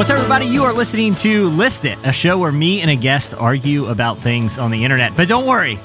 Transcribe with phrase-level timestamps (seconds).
[0.00, 0.46] What's up, everybody?
[0.46, 4.18] You are listening to List It, a show where me and a guest argue about
[4.18, 5.14] things on the internet.
[5.14, 5.78] But don't worry,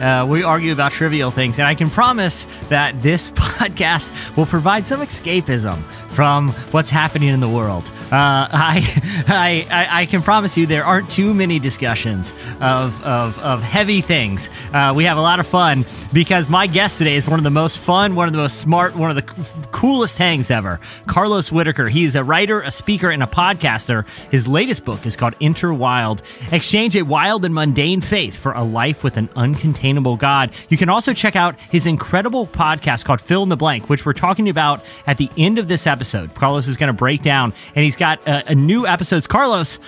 [0.00, 4.84] uh, we argue about trivial things, and I can promise that this podcast will provide
[4.84, 5.80] some escapism
[6.12, 7.90] from what's happening in the world.
[8.04, 8.10] Uh,
[8.52, 14.00] I, I, I can promise you there aren't too many discussions of, of, of heavy
[14.00, 14.50] things.
[14.72, 17.50] Uh, we have a lot of fun because my guest today is one of the
[17.50, 20.80] most fun, one of the most smart, one of the coolest hangs ever.
[21.06, 21.88] Carlos Whittaker.
[21.88, 24.06] He is a writer, a speaker, and a podcaster.
[24.30, 28.62] His latest book is called Enter Wild Exchange a wild and mundane faith for a
[28.62, 30.50] life with an uncontainable God.
[30.68, 34.12] You can also check out his incredible podcast called Fill in the Blank, which we're
[34.12, 36.01] talking about at the end of this episode.
[36.34, 39.26] Carlos is going to break down, and he's got a, a new episodes.
[39.26, 39.78] Carlos,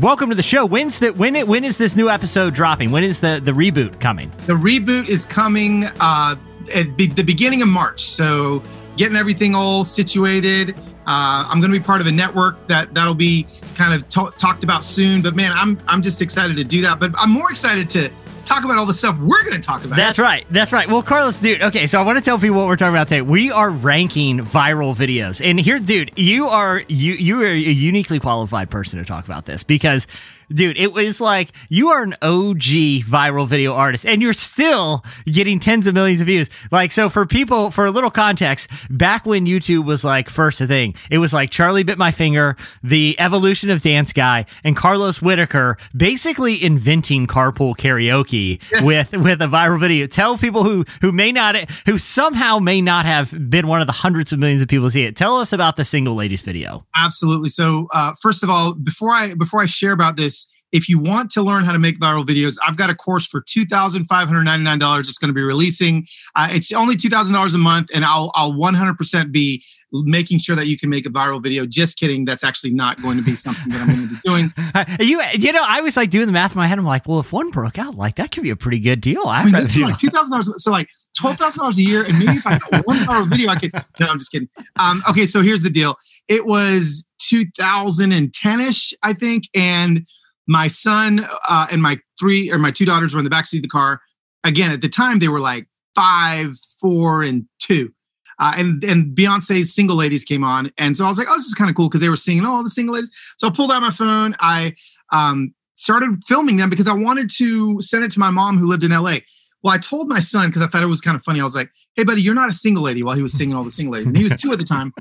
[0.00, 0.66] welcome to the show.
[0.66, 2.90] When's the when it when is this new episode dropping?
[2.90, 4.30] When is the the reboot coming?
[4.46, 6.36] The reboot is coming uh,
[6.74, 8.00] at be- the beginning of March.
[8.00, 8.62] So
[8.96, 10.78] getting everything all situated.
[11.06, 14.36] Uh, I'm going to be part of a network that that'll be kind of t-
[14.36, 15.22] talked about soon.
[15.22, 17.00] But man, I'm I'm just excited to do that.
[17.00, 18.10] But I'm more excited to
[18.50, 19.96] talk about all the stuff we're going to talk about.
[19.96, 20.44] That's right.
[20.50, 20.88] That's right.
[20.88, 21.62] Well, Carlos, dude.
[21.62, 23.22] Okay, so I want to tell people what we're talking about today.
[23.22, 28.18] We are ranking viral videos, and here, dude, you are you you are a uniquely
[28.18, 30.06] qualified person to talk about this because
[30.52, 35.60] dude, it was like you are an OG viral video artist and you're still getting
[35.60, 36.50] tens of millions of views.
[36.70, 40.66] Like, so for people, for a little context, back when YouTube was like first a
[40.66, 45.22] thing, it was like Charlie Bit My Finger, the evolution of Dance Guy, and Carlos
[45.22, 48.82] Whittaker basically inventing carpool karaoke yes.
[48.82, 50.06] with, with a viral video.
[50.06, 51.56] Tell people who, who may not,
[51.86, 54.90] who somehow may not have been one of the hundreds of millions of people to
[54.90, 55.16] see it.
[55.16, 56.86] Tell us about the single ladies video.
[56.96, 57.48] Absolutely.
[57.48, 60.39] So, uh, first of all, before I, before I share about this,
[60.72, 63.42] if you want to learn how to make viral videos, I've got a course for
[63.42, 65.00] $2,599.
[65.00, 66.06] It's going to be releasing.
[66.36, 70.78] Uh, it's only $2,000 a month, and I'll, I'll 100% be making sure that you
[70.78, 71.66] can make a viral video.
[71.66, 72.24] Just kidding.
[72.24, 74.54] That's actually not going to be something that I'm going to be doing.
[75.08, 76.78] you, you know, I was like doing the math in my head.
[76.78, 79.22] I'm like, well, if one broke out, like that could be a pretty good deal.
[79.26, 80.44] I mean, this is like $2,000.
[80.58, 80.88] So like
[81.20, 82.04] $12,000 a year.
[82.04, 84.48] And maybe if I got one viral video, I could, no, I'm just kidding.
[84.78, 85.26] Um, okay.
[85.26, 85.96] So here's the deal.
[86.28, 89.44] It was 2010ish, I think.
[89.54, 90.06] And
[90.50, 93.62] my son uh, and my three or my two daughters were in the backseat of
[93.62, 94.00] the car.
[94.42, 97.92] Again, at the time they were like five, four, and two.
[98.40, 101.46] Uh, and and Beyonce's "Single Ladies" came on, and so I was like, "Oh, this
[101.46, 103.10] is kind of cool" because they were singing all oh, the single ladies.
[103.38, 104.34] So I pulled out my phone.
[104.40, 104.74] I
[105.12, 108.82] um, started filming them because I wanted to send it to my mom who lived
[108.82, 109.18] in LA.
[109.62, 111.40] Well, I told my son because I thought it was kind of funny.
[111.40, 113.62] I was like, "Hey, buddy, you're not a single lady." While he was singing all
[113.62, 114.94] the single ladies, and he was two at the time.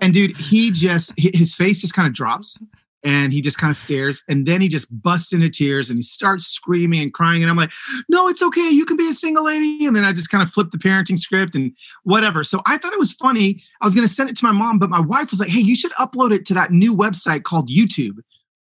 [0.00, 2.58] And dude, he just his face just kind of drops,
[3.04, 6.02] and he just kind of stares and then he just busts into tears and he
[6.02, 7.72] starts screaming and crying and i'm like
[8.08, 10.50] no it's okay you can be a single lady and then i just kind of
[10.50, 12.42] flip the parenting script and whatever.
[12.44, 14.78] So i thought it was funny i was going to send it to my mom
[14.78, 17.68] but my wife was like hey you should upload it to that new website called
[17.68, 18.18] youtube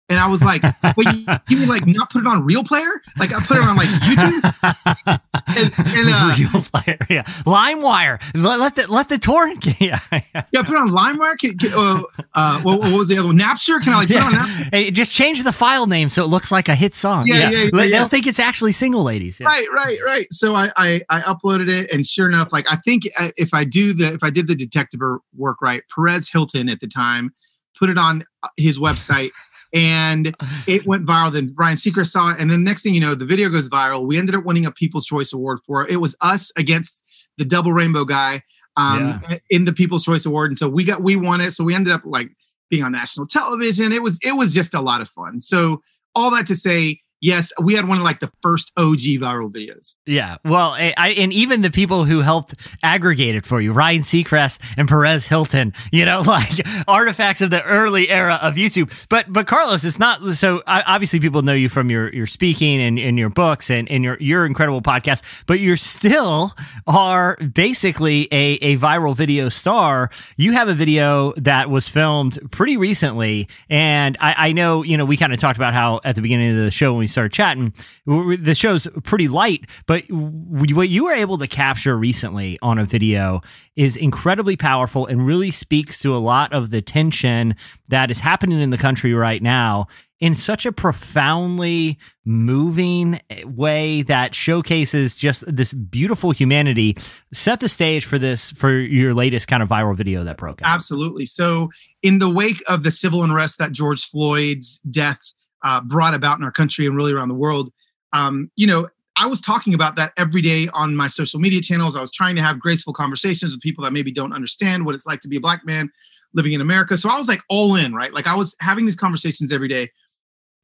[0.08, 0.62] and I was like,
[0.96, 2.90] "Wait, you, you, mean like not put it on Real Player?
[3.18, 5.20] Like I put it on like YouTube?"
[5.56, 8.20] and, and uh, Real Player, yeah, LimeWire.
[8.34, 10.62] Let, let the let the torrent, yeah, yeah.
[10.62, 11.38] Put it on LimeWire.
[11.38, 12.02] Can, can, uh,
[12.34, 13.38] uh, what, what, was the other one?
[13.38, 13.82] Napster.
[13.82, 14.28] Can I like put yeah.
[14.28, 14.68] it on Napster?
[14.72, 17.26] Hey, just change the file name so it looks like a hit song.
[17.26, 17.50] Yeah, yeah.
[17.50, 19.40] yeah, yeah They'll think it's actually single ladies.
[19.40, 20.26] Right, right, right.
[20.32, 23.64] So I, I I uploaded it, and sure enough, like I think uh, if I
[23.64, 25.00] do the if I did the detective
[25.36, 27.32] work right, Perez Hilton at the time
[27.78, 28.24] put it on
[28.56, 29.30] his website
[29.72, 30.34] and
[30.66, 31.32] it went viral.
[31.32, 34.06] Then Ryan Seacrest saw it, and then next thing you know, the video goes viral.
[34.06, 35.90] We ended up winning a People's Choice Award for it.
[35.90, 37.02] It was us against
[37.38, 38.42] the Double Rainbow guy
[38.76, 39.38] um, yeah.
[39.50, 41.52] in the People's Choice Award, and so we got we won it.
[41.52, 42.30] So we ended up like
[42.70, 43.92] being on national television.
[43.92, 45.40] It was it was just a lot of fun.
[45.40, 45.82] So
[46.14, 49.96] all that to say, yes, we had one of like the first OG viral videos.
[50.06, 50.36] Yeah.
[50.44, 54.88] Well, I, and even the people who helped aggregate it for you, Ryan Seacrest and
[54.88, 59.06] Perez Hilton, you know, like artifacts of the early era of YouTube.
[59.08, 62.98] But, but Carlos, it's not so obviously people know you from your, your speaking and,
[62.98, 66.52] and your books and, and your, your incredible podcast, but you're still
[66.86, 70.10] are basically a, a viral video star.
[70.36, 73.48] You have a video that was filmed pretty recently.
[73.68, 76.50] And I, I know, you know, we kind of talked about how at the beginning
[76.50, 77.72] of the show when we started chatting,
[78.06, 83.40] the show's pretty light, but what you were able to capture recently on a video
[83.76, 87.54] is incredibly powerful and really speaks to a lot of the tension
[87.88, 89.86] that is happening in the country right now
[90.20, 96.96] in such a profoundly moving eh, way that showcases just this beautiful humanity
[97.32, 100.68] set the stage for this for your latest kind of viral video that broke out.
[100.68, 101.70] absolutely so
[102.02, 105.32] in the wake of the civil unrest that george floyd's death
[105.64, 107.72] uh, brought about in our country and really around the world.
[108.12, 111.96] um, you know, I was talking about that every day on my social media channels.
[111.96, 115.06] I was trying to have graceful conversations with people that maybe don't understand what it's
[115.06, 115.90] like to be a black man
[116.34, 116.96] living in America.
[116.96, 118.12] So I was like all in, right?
[118.12, 119.90] Like I was having these conversations every day.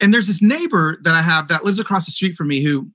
[0.00, 2.90] And there's this neighbor that I have that lives across the street from me who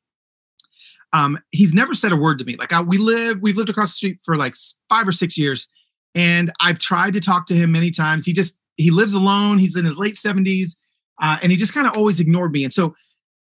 [1.12, 2.56] um, he's never said a word to me.
[2.56, 4.56] Like I, we live, we've lived across the street for like
[4.90, 5.68] five or six years,
[6.16, 8.26] and I've tried to talk to him many times.
[8.26, 9.58] He just he lives alone.
[9.58, 10.78] He's in his late seventies,
[11.22, 12.64] uh, and he just kind of always ignored me.
[12.64, 12.96] And so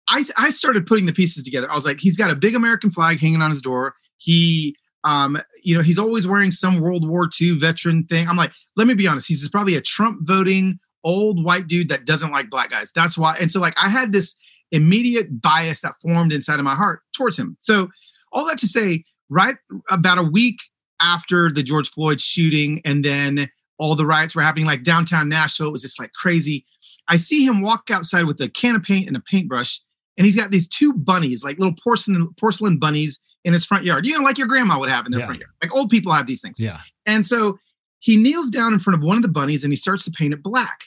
[0.08, 1.70] I I started putting the pieces together.
[1.70, 3.94] I was like, he's got a big American flag hanging on his door.
[4.18, 8.28] He um, you know, he's always wearing some World War II veteran thing.
[8.28, 12.04] I'm like, let me be honest, he's probably a Trump voting old white dude that
[12.04, 12.92] doesn't like black guys.
[12.92, 13.36] That's why.
[13.40, 14.36] And so, like, I had this
[14.70, 17.56] immediate bias that formed inside of my heart towards him.
[17.60, 17.88] So,
[18.32, 19.56] all that to say, right
[19.90, 20.58] about a week
[21.00, 25.68] after the George Floyd shooting, and then all the riots were happening, like downtown Nashville,
[25.68, 26.64] it was just like crazy.
[27.12, 29.80] I see him walk outside with a can of paint and a paintbrush,
[30.16, 34.06] and he's got these two bunnies, like little porcelain porcelain bunnies, in his front yard.
[34.06, 35.26] You know, like your grandma would have in their yeah.
[35.26, 35.52] front yard.
[35.62, 36.60] Like old people have these things.
[36.60, 36.78] Yeah.
[37.06, 37.58] And so
[38.00, 40.34] he kneels down in front of one of the bunnies and he starts to paint
[40.34, 40.84] it black.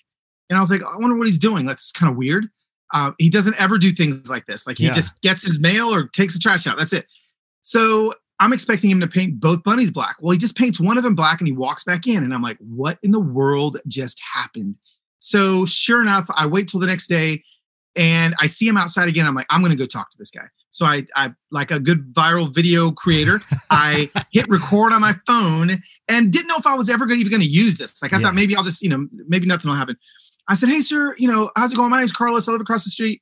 [0.50, 1.66] And I was like, I wonder what he's doing.
[1.66, 2.48] That's kind of weird.
[2.94, 4.68] Uh, he doesn't ever do things like this.
[4.68, 4.92] Like he yeah.
[4.92, 6.77] just gets his mail or takes the trash out.
[6.77, 7.07] That's it.
[7.62, 10.18] So I'm expecting him to paint both bunnies black.
[10.22, 12.24] Well, he just paints one of them black and he walks back in.
[12.24, 14.77] And I'm like, what in the world just happened?
[15.19, 17.44] So sure enough, I wait till the next day
[17.95, 19.25] and I see him outside again.
[19.25, 20.45] I'm like, I'm going to go talk to this guy.
[20.69, 23.39] So I, I like a good viral video creator,
[23.69, 27.31] I hit record on my phone and didn't know if I was ever gonna, even
[27.31, 28.01] going to use this.
[28.01, 28.23] Like I yeah.
[28.23, 29.95] thought maybe I'll just, you know, maybe nothing will happen.
[30.50, 31.89] I said, Hey, sir, you know, how's it going?
[31.89, 32.47] My name's Carlos.
[32.47, 33.21] I live across the street.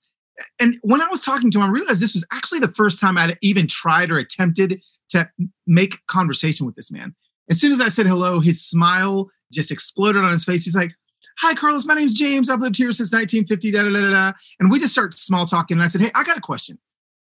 [0.60, 3.18] And when I was talking to him, I realized this was actually the first time
[3.18, 5.30] I'd even tried or attempted to
[5.68, 7.13] make conversation with this man.
[7.50, 10.66] As soon as I said hello, his smile just exploded on his face.
[10.66, 10.94] He's like,
[11.39, 11.85] Hi, Carlos.
[11.85, 12.50] My name's James.
[12.50, 13.71] I've lived here since 1950.
[13.71, 14.38] Da, da, da, da.
[14.59, 15.77] And we just started small talking.
[15.77, 16.77] And I said, Hey, I got a question.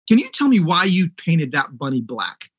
[0.08, 2.50] Can you tell me why you painted that bunny black?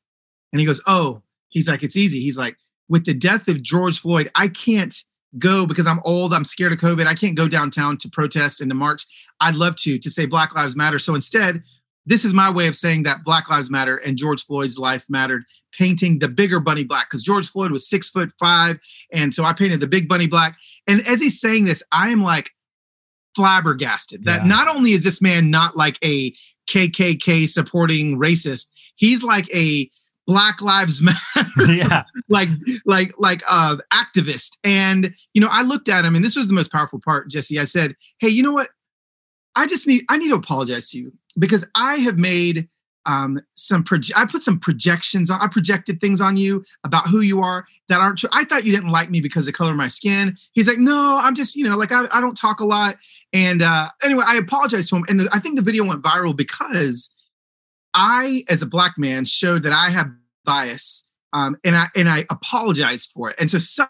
[0.52, 2.20] And he goes, Oh, he's like, It's easy.
[2.20, 2.58] He's like,
[2.90, 4.96] With the death of George Floyd, I can't
[5.38, 6.34] go because I'm old.
[6.34, 7.08] I'm scared of COVID.
[7.08, 9.06] I can't go downtown to protest and to march.
[9.40, 11.00] I'd love to, to say Black Lives Matter.
[11.00, 11.64] So instead,
[12.06, 15.46] this is my way of saying that Black Lives Matter and George Floyd's life mattered,
[15.72, 18.80] painting the bigger bunny black because George Floyd was six foot five.
[19.12, 20.58] And so I painted the big bunny black.
[20.88, 22.50] And as he's saying this, I am like
[23.36, 24.48] flabbergasted that yeah.
[24.48, 26.32] not only is this man not like a
[26.70, 29.90] KKK supporting racist, he's like a
[30.26, 32.48] Black Lives Matter, yeah, like
[32.86, 34.58] like like uh activist.
[34.64, 37.60] And you know, I looked at him, and this was the most powerful part, Jesse.
[37.60, 38.70] I said, "Hey, you know what?
[39.56, 42.68] I just need I need to apologize to you because I have made
[43.06, 45.42] um, some proje- I put some projections on.
[45.42, 48.30] I projected things on you about who you are that aren't true.
[48.32, 50.38] I thought you didn't like me because of the color of my skin.
[50.54, 52.98] He's like, no, I'm just you know like I, I don't talk a lot.
[53.34, 56.36] And uh, anyway, I apologized to him, and the, I think the video went viral
[56.36, 57.10] because
[57.94, 60.08] I, as a black man, showed that I have
[60.46, 63.36] bias, um, and I and I apologized for it.
[63.40, 63.86] And so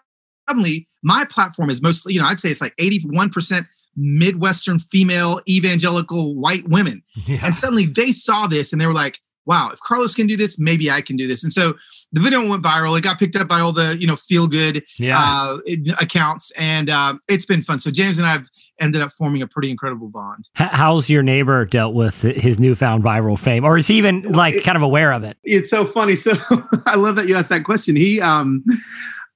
[0.48, 6.34] suddenly my platform is mostly, you know, I'd say it's like 81% Midwestern female evangelical
[6.34, 7.02] white women.
[7.26, 7.40] Yeah.
[7.44, 10.58] And suddenly they saw this and they were like, wow, if Carlos can do this,
[10.58, 11.42] maybe I can do this.
[11.42, 11.74] And so
[12.12, 12.96] the video went viral.
[12.96, 15.18] It got picked up by all the, you know, feel good yeah.
[15.18, 15.58] uh,
[16.00, 16.50] accounts.
[16.52, 17.78] And uh, it's been fun.
[17.78, 18.48] So James and I have
[18.80, 20.48] ended up forming a pretty incredible bond.
[20.54, 23.64] How's your neighbor dealt with his newfound viral fame?
[23.64, 25.36] Or is he even like kind of aware of it?
[25.44, 26.16] It's so funny.
[26.16, 26.32] So
[26.86, 27.96] I love that you asked that question.
[27.96, 28.64] He, um,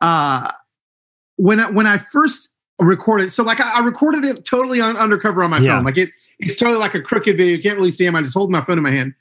[0.00, 0.50] uh,
[1.38, 5.42] when I, when I first recorded, so like I, I recorded it totally on undercover
[5.42, 5.76] on my yeah.
[5.76, 5.84] phone.
[5.84, 7.56] Like it, it's totally like a crooked video.
[7.56, 8.14] You can't really see him.
[8.14, 9.14] I just hold my phone in my hand.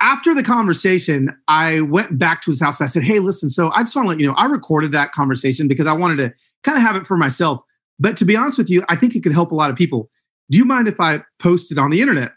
[0.00, 2.80] After the conversation, I went back to his house.
[2.80, 3.48] I said, "Hey, listen.
[3.48, 6.18] So I just want to let you know, I recorded that conversation because I wanted
[6.18, 7.62] to kind of have it for myself.
[7.98, 10.10] But to be honest with you, I think it could help a lot of people.
[10.50, 12.32] Do you mind if I post it on the internet?"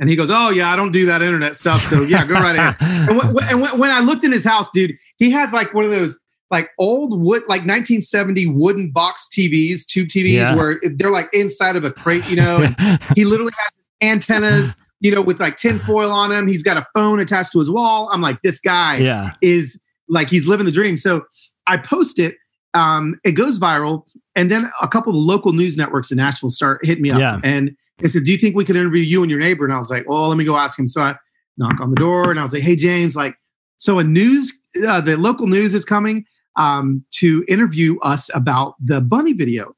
[0.00, 1.80] And he goes, "Oh yeah, I don't do that internet stuff.
[1.80, 2.76] So yeah, go right ahead."
[3.08, 5.92] and, when, and when I looked in his house, dude, he has like one of
[5.92, 6.18] those
[6.50, 10.54] like old wood, like 1970 wooden box TVs, tube TVs, yeah.
[10.54, 12.66] where they're like inside of a crate, you know.
[13.16, 13.72] he literally has
[14.08, 16.46] antennas, you know, with like tinfoil on them.
[16.46, 18.08] He's got a phone attached to his wall.
[18.12, 19.32] I'm like, this guy yeah.
[19.40, 20.96] is like he's living the dream.
[20.96, 21.24] So
[21.66, 22.36] I post it.
[22.74, 24.02] Um, it goes viral,
[24.34, 27.40] and then a couple of local news networks in Nashville start hitting me up, yeah.
[27.44, 29.76] and they said, "Do you think we could interview you and your neighbor?" And I
[29.76, 31.14] was like, "Well, let me go ask him." So I
[31.56, 33.36] knock on the door, and I was like, "Hey, James, like,
[33.76, 39.00] so a news, uh, the local news is coming um, to interview us about the
[39.00, 39.74] bunny video.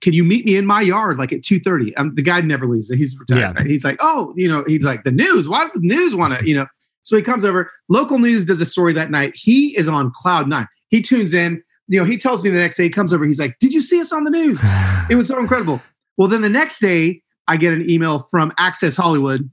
[0.00, 1.92] Can you meet me in my yard like at 2.30?
[1.96, 2.90] Um, the guy never leaves.
[2.90, 3.56] He's retired.
[3.58, 3.64] Yeah.
[3.64, 5.48] He's like, oh, you know, he's like, the news.
[5.48, 6.66] Why did the news want to, you know?
[7.02, 7.70] So he comes over.
[7.88, 9.32] Local news does a story that night.
[9.34, 10.66] He is on cloud nine.
[10.88, 11.62] He tunes in.
[11.88, 13.24] You know, he tells me the next day, he comes over.
[13.24, 14.62] He's like, did you see us on the news?
[15.10, 15.82] it was so incredible.
[16.16, 19.50] Well, then the next day, I get an email from Access Hollywood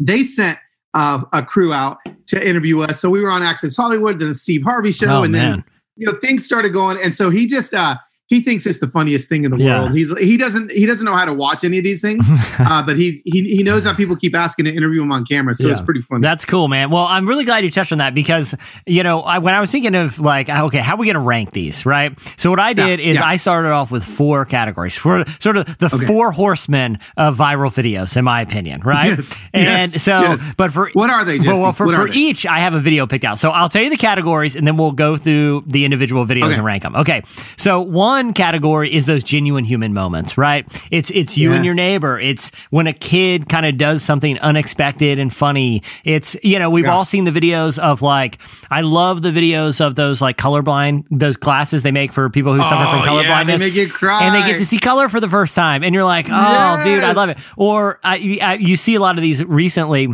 [0.00, 0.58] they sent
[0.94, 3.00] uh, a crew out to interview us.
[3.00, 5.50] So we were on Access Hollywood, then the Steve Harvey show, Oh, and man.
[5.52, 5.64] then
[5.96, 6.98] you know things started going.
[7.02, 7.96] And so he just uh,
[8.32, 9.80] he thinks it's the funniest thing in the Yeah.
[9.82, 9.94] world.
[9.94, 12.28] He's he doesn't he doesn't know how to watch any of these things,
[12.60, 15.54] uh, but he's he he knows that people keep asking to interview him on camera.
[15.54, 16.22] So it's pretty funny.
[16.22, 16.90] That's cool, man.
[16.90, 18.54] Well, I'm really glad you touched on that because,
[18.86, 21.20] you know, I, when I was thinking of like, okay, how are we going to
[21.20, 22.18] rank these, right?
[22.38, 23.26] So what I did is yeah.
[23.26, 26.06] I started off with four categories, for sort of the Okay.
[26.06, 29.08] four horsemen of viral videos, in my opinion, right?
[29.08, 30.54] Yes, And yes, so, yes.
[30.56, 31.48] but for What are they, Jesse?
[31.60, 32.14] well, for, What for they?
[32.16, 33.38] each, I have a video picked out.
[33.38, 36.54] So I'll tell you the categories, and then we'll go through the individual videos Okay.
[36.54, 36.94] and rank them.
[36.96, 37.22] Okay.
[37.56, 40.64] So one category is those genuine human moments, right?
[40.90, 42.20] It's it's you and your neighbor.
[42.20, 45.82] It's when a kid kind of does something unexpected and funny.
[46.04, 46.94] It's you know we've Yeah.
[46.94, 48.38] all seen the videos of like
[48.70, 52.60] I love the videos of those like colorblind those glasses they make for people who
[52.60, 54.22] suffer from Oh, color yeah, they make you cry.
[54.24, 57.02] and they get to see color for the first time, and you're like, oh, dude,
[57.02, 57.38] I love it.
[57.56, 60.08] Or I, I, you see a lot of these recently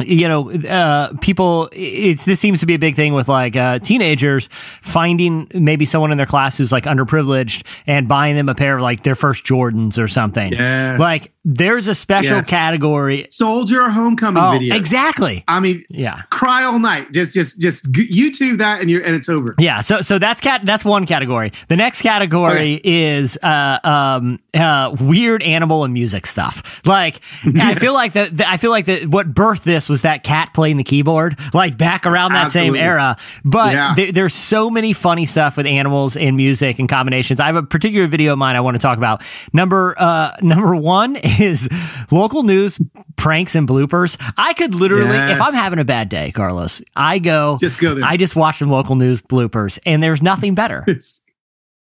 [0.00, 3.78] you know, uh, people, it's, this seems to be a big thing with like, uh,
[3.78, 8.76] teenagers finding maybe someone in their class who's like underprivileged and buying them a pair
[8.76, 10.52] of like their first Jordans or something.
[10.52, 10.98] Yes.
[11.00, 12.50] Like there's a special Yes.
[12.50, 13.26] category.
[13.30, 14.74] Soldier homecoming Oh, videos.
[14.74, 15.44] exactly.
[15.48, 16.16] I mean, Yeah.
[16.30, 17.12] cry all night.
[17.12, 19.54] Just just just YouTube that and you're and it's over.
[19.58, 21.52] Yeah, so so that's cat that's one category.
[21.68, 26.82] The next category is uh, um, uh, weird animal and music stuff.
[26.84, 27.20] Like
[27.58, 30.76] I feel like the- I feel like the, what birthed this was that cat playing
[30.76, 32.78] the keyboard, like back around that Absolutely.
[32.78, 33.16] same era.
[33.44, 33.94] But Yeah.
[33.96, 37.40] there- there's so many funny stuff with animals and music and combinations.
[37.40, 39.22] I have a particular video of mine I want to talk about.
[39.52, 41.68] Number uh, number one is
[42.10, 42.78] local news
[43.16, 44.16] pranks and bloopers.
[44.36, 48.04] I could literally, if I'm having a bad day, Carlos, I go Just go there.
[48.04, 50.84] I just watch some local news bloopers, and there's nothing better.
[50.96, 51.22] It's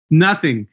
[0.10, 0.68] nothing,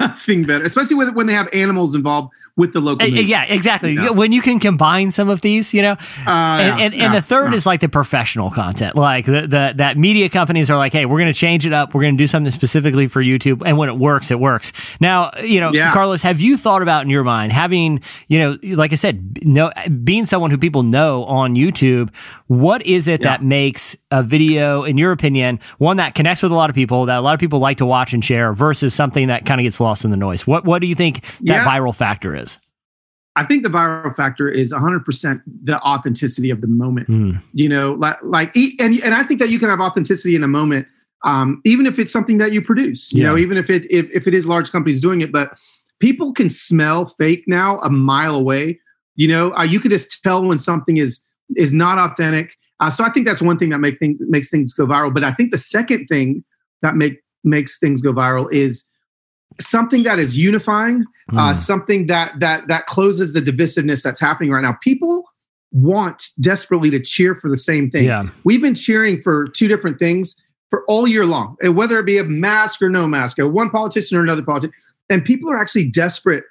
[0.00, 3.96] nothing better, especially with, when they have animals involved with the local Uh, yeah, exactly.
[4.10, 7.14] When you can combine some of these, you know, Uh, and, yeah, and, yeah, and
[7.14, 7.56] the third yeah.
[7.56, 11.18] is like the professional content, like the, the that media companies are like, hey, we're
[11.18, 13.88] going to change it up, we're going to do something specifically for YouTube, and when
[13.88, 14.72] it works, it works.
[15.00, 15.72] Now, you know.
[15.92, 19.72] Carlos, have you thought about in your mind having, you know, like I said, no,
[20.04, 22.08] being someone who people know on YouTube,
[22.60, 23.28] what is it Yeah.
[23.28, 27.06] that makes a video, in your opinion, one that connects with a lot of people,
[27.06, 29.62] that a lot of people like to watch and share, versus something that kind of
[29.64, 30.46] gets lost in the noise?
[30.46, 31.64] What what do you think that Yeah.
[31.64, 32.58] viral factor is?
[33.34, 37.08] I think the viral factor is 100% the authenticity of the moment.
[37.08, 37.40] Mm.
[37.54, 40.48] You know, like like and and I think that you can have authenticity in a
[40.48, 40.86] moment,
[41.24, 43.12] um, even if it's something that you produce.
[43.14, 43.30] You Yeah.
[43.30, 45.56] know, even if it if if it is large companies doing it, but
[46.00, 48.78] people can smell fake now a mile away.
[49.16, 51.24] You know, uh, you could just tell when something is
[51.56, 52.52] is not authentic.
[52.80, 55.12] Uh, so I think that's one thing that make thing, makes things go viral.
[55.12, 56.44] But I think the second thing
[56.82, 58.86] that make makes things go viral is
[59.60, 61.54] something that is unifying uh, Mm.
[61.54, 64.76] something that that that closes the divisiveness that's happening right now.
[64.82, 65.24] People
[65.70, 68.04] want desperately to cheer for the same thing.
[68.04, 68.24] Yeah.
[68.44, 70.36] We've been cheering for two different things
[70.68, 74.18] for all year long, whether it be a mask or no mask, or one politician
[74.18, 74.74] or another politician,
[75.10, 76.44] and people are actually desperate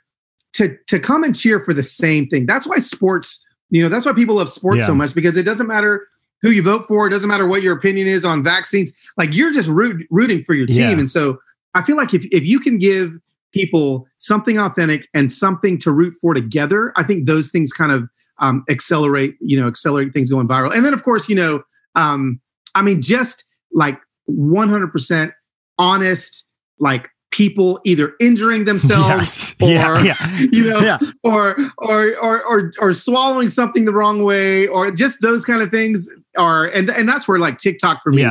[0.53, 2.45] to to come and cheer for the same thing.
[2.45, 4.87] That's why sports, you know, that's why people love sports Yeah.
[4.87, 6.07] so much because it doesn't matter
[6.43, 8.93] who you vote for, it doesn't matter what your opinion is on vaccines.
[9.17, 10.99] Like you're just root, rooting for your team, Yeah.
[10.99, 11.39] and so
[11.73, 13.13] I feel like if if you can give
[13.53, 18.07] people something authentic and something to root for together, I think those things kind of
[18.39, 20.73] um, accelerate, you know, accelerate things going viral.
[20.73, 21.61] And then of course, you know,
[21.95, 22.39] um,
[22.75, 23.99] I mean, just like
[24.29, 25.33] 100%
[25.77, 26.47] honest,
[26.79, 29.61] like people either injuring themselves Yes.
[29.61, 30.37] or Yeah, yeah.
[30.51, 30.97] you know Yeah.
[31.23, 35.71] or, or or or or swallowing something the wrong way or just those kind of
[35.71, 38.21] things are and and that's where like TikTok for me.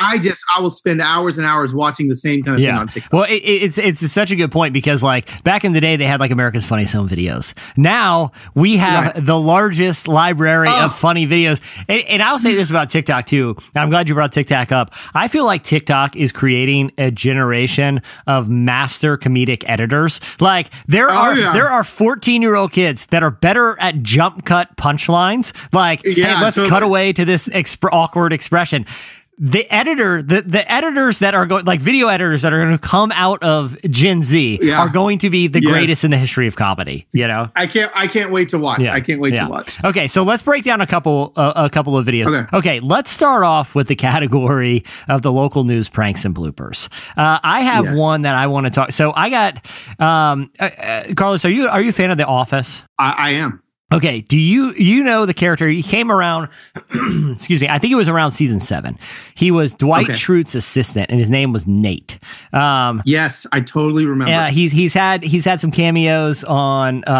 [0.00, 2.88] I just I will spend hours and hours watching the same kind of thing on
[2.88, 3.12] TikTok.
[3.12, 6.06] Well, it, it's it's such a good point because like back in the day they
[6.06, 7.54] had like America's Funniest Home Videos.
[7.76, 9.24] Now we have Right.
[9.26, 10.86] the largest library Oh.
[10.86, 11.60] of funny videos.
[11.88, 13.56] And, and I'll say this about TikTok too.
[13.74, 14.92] I'm glad you brought TikTok up.
[15.14, 20.20] I feel like TikTok is creating a generation of master comedic editors.
[20.40, 21.52] Like there Oh, are yeah.
[21.52, 25.52] there are 14 year old kids that are better at jump cut punchlines.
[25.72, 26.70] Like, Yeah, hey, let's totally.
[26.70, 28.86] cut away to this exp- awkward expression
[29.42, 32.86] the editor, the, the editors that are going, like video editors that are going to
[32.86, 34.78] come out of Gen Z Yeah.
[34.80, 35.72] are going to be the Yes.
[35.72, 37.48] greatest in the history of comedy, you know?
[37.56, 38.82] I can't I can't wait to watch.
[38.84, 38.92] Yeah.
[38.92, 39.44] I can't wait Yeah.
[39.46, 39.82] to watch.
[39.82, 42.26] Okay, so let's break down a couple uh, a couple of videos.
[42.26, 42.56] Okay.
[42.56, 42.80] Okay.
[42.80, 46.88] let's start off with the category of the local news pranks and bloopers.
[47.16, 47.98] Uh, I have Yes.
[47.98, 48.92] one that I want to talk.
[48.92, 49.54] So I got
[49.98, 51.46] um, uh, uh, Carlos.
[51.46, 52.84] Are you are you a fan of The Office?
[52.98, 53.62] I, I am.
[53.92, 55.68] Okay, do you you know the character?
[55.68, 56.48] He came around.
[57.32, 57.68] excuse me.
[57.68, 58.98] I think it was around season seven.
[59.34, 60.12] He was Dwight Okay.
[60.12, 62.18] Schrute's assistant, and his name was Nate.
[62.52, 64.30] Um, Yes, I totally remember.
[64.30, 67.10] yeah, he's he's had he's had some cameos on uh,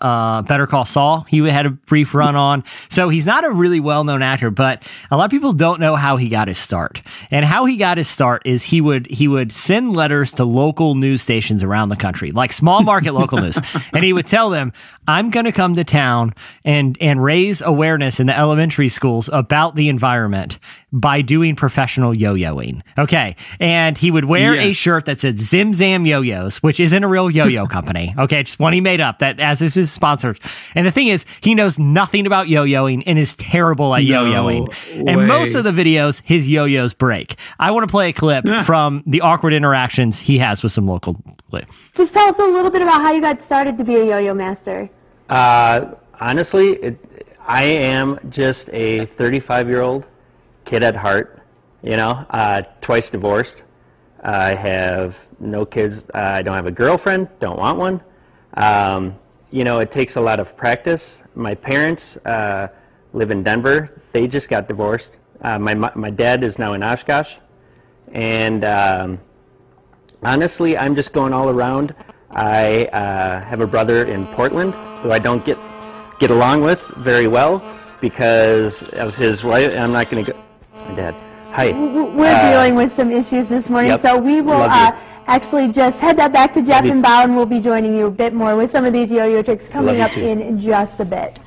[0.00, 1.22] uh, Better Call Saul.
[1.28, 4.50] He had a brief run on, so he's not a really well known actor.
[4.50, 7.02] But a lot of people don't know how he got his start.
[7.32, 10.94] And how he got his start is he would he would send letters to local
[10.94, 13.58] news stations around the country, like small market local news,
[13.92, 14.72] and he would tell them,
[15.10, 19.74] "I'm going to come to town and and raise awareness in the elementary schools about
[19.76, 20.58] the environment
[20.92, 26.06] by doing professional yo-yoing." Okay, and he would wear a shirt that said Zim Zam
[26.06, 28.14] Yo-Yos, which isn't a real yo-yo company.
[28.18, 30.34] Okay, just one he made up that as if his sponsor.
[30.74, 34.68] And the thing is, he knows nothing about yo-yoing and is terrible at No yo-yoing.
[34.68, 35.04] way.
[35.12, 37.36] And most of the videos, his yo-yos break.
[37.58, 41.16] I want to play a clip from the awkward interactions he has with some local.
[41.94, 44.34] Just tell us a little bit about how you got started to be a yo-yo
[44.34, 44.88] master.
[45.30, 46.98] Uh, honestly, it,
[47.46, 50.04] I am just a 35 year old
[50.64, 51.40] kid at heart.
[51.82, 53.62] You know, uh, twice divorced.
[54.22, 56.04] I have no kids.
[56.12, 57.28] Uh, I don't have a girlfriend.
[57.38, 58.00] Don't want one.
[58.54, 59.14] Um,
[59.50, 61.22] you know, it takes a lot of practice.
[61.34, 62.68] My parents uh,
[63.14, 64.02] live in Denver.
[64.12, 65.12] They just got divorced.
[65.40, 67.36] Uh, my my dad is now in Oshkosh,
[68.12, 69.18] and um,
[70.22, 71.94] honestly, I'm just going all around.
[72.32, 75.58] I uh, have a brother in Portland who I don't get
[76.20, 77.62] get along with very well
[78.00, 79.74] because of his wife.
[79.74, 80.38] I'm not going to go.
[80.74, 81.14] It's my dad.
[81.52, 81.72] Hi.
[81.72, 84.02] We're Uh, dealing with some issues this morning, yep.
[84.02, 84.92] so we will uh,
[85.26, 87.34] actually just head that back to Jeff and Bowen.
[87.34, 90.16] We'll be joining you a bit more with some of these yo-yo tricks coming up
[90.16, 91.38] in just a bit.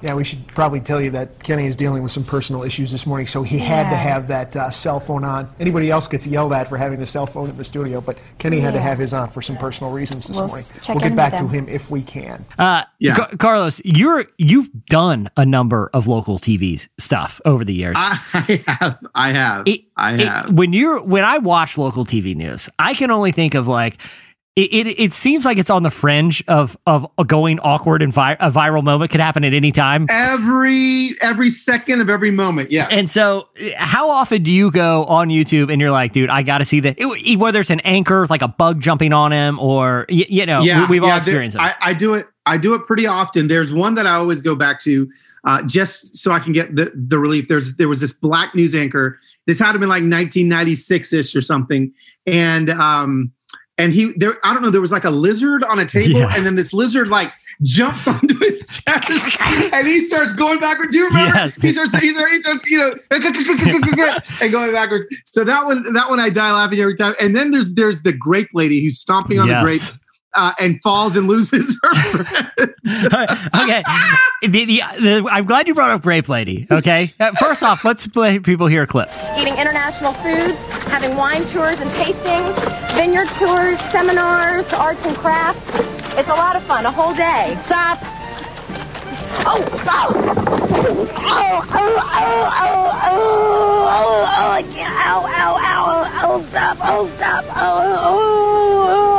[0.00, 3.06] Yeah, we should probably tell you that Kenny is dealing with some personal issues this
[3.06, 5.50] morning, so he had to have that uh, cell phone on.
[5.58, 8.60] Anybody else gets yelled at for having the cell phone in the studio, but Kenny
[8.60, 10.64] had to have his on for some personal reasons this We'll morning.
[10.64, 11.66] s- check we'll in get back with to him.
[11.66, 12.44] him if we can.
[12.58, 13.14] Uh, Yeah.
[13.16, 17.96] Ca- Carlos, you're you've done a number of local TV stuff over the years.
[17.98, 19.04] I have.
[19.14, 19.66] I have.
[19.66, 20.52] It- I it- have.
[20.52, 24.00] when you're when I watch local TV news, I can only think of like
[24.62, 24.86] it.
[24.86, 28.50] It, it seems like it's on the fringe of of going awkward and vi- a
[28.50, 30.06] viral moment could happen at any time.
[30.10, 32.70] every every second of every moment.
[32.70, 32.92] Yes.
[32.92, 36.58] And so, how often do you go on YouTube and you're like, dude, I got
[36.58, 36.96] to see that?
[36.98, 40.60] It- whether it's an anchor, like a bug jumping on him, or y- you know,
[40.60, 41.62] we, we've all there- experienced it.
[41.62, 42.26] I, I do it.
[42.46, 43.46] I do it pretty often.
[43.48, 45.06] There's one that I always go back to,
[45.44, 47.46] uh, just so I can get the the relief.
[47.46, 49.18] There's there was this black news anchor.
[49.46, 51.92] This had to been like 1996 ish or something,
[52.26, 53.32] and um.
[53.78, 56.32] And he there, I don't know, there was like a lizard on a table, Yeah.
[56.34, 59.40] and then this lizard like jumps onto his chest
[59.72, 61.34] and he starts going backwards Do you remember?
[61.36, 61.62] Yes.
[61.62, 62.94] He starts, he starts, he starts, you know,
[64.42, 65.06] and going backwards.
[65.24, 67.14] So that one, that one I die laughing every time.
[67.20, 69.60] And then there's there's the grape lady who's stomping on Yes.
[69.60, 70.00] the grapes
[70.34, 71.90] uh, and falls and loses her
[73.62, 73.82] okay.
[74.42, 76.66] The, the, the, I'm glad you brought up Grape Lady.
[76.70, 77.12] Okay.
[77.18, 79.08] Uh, First off, let's play people hear a clip.
[79.36, 82.54] eating international foods, having wine tours and tastings,
[82.94, 85.66] vineyard tours, seminars, arts and crafts.
[86.16, 87.56] It's a lot of fun, a whole day.
[87.62, 87.98] Stop.
[89.44, 90.10] Oh, stop.
[90.10, 93.28] oh, oh, oh, oh, oh, oh,
[93.90, 97.56] oh, oh, I can't, ow, ow, ow, oh, stop, oh, stop, oh, oh,
[98.04, 98.18] oh,
[98.88, 99.17] oh, oh,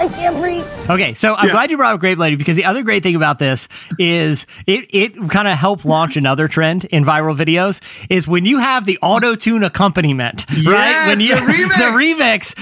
[0.00, 0.64] I can't breathe.
[0.88, 1.52] Okay, so I'm Yeah.
[1.52, 4.86] glad you brought up Grape Lady because the other great thing about this is it
[4.88, 8.98] it kind of helped launch another trend in viral videos is when you have the
[9.02, 11.06] auto tune accompaniment, right?
[11.08, 11.68] When you the remix.
[11.76, 11.84] the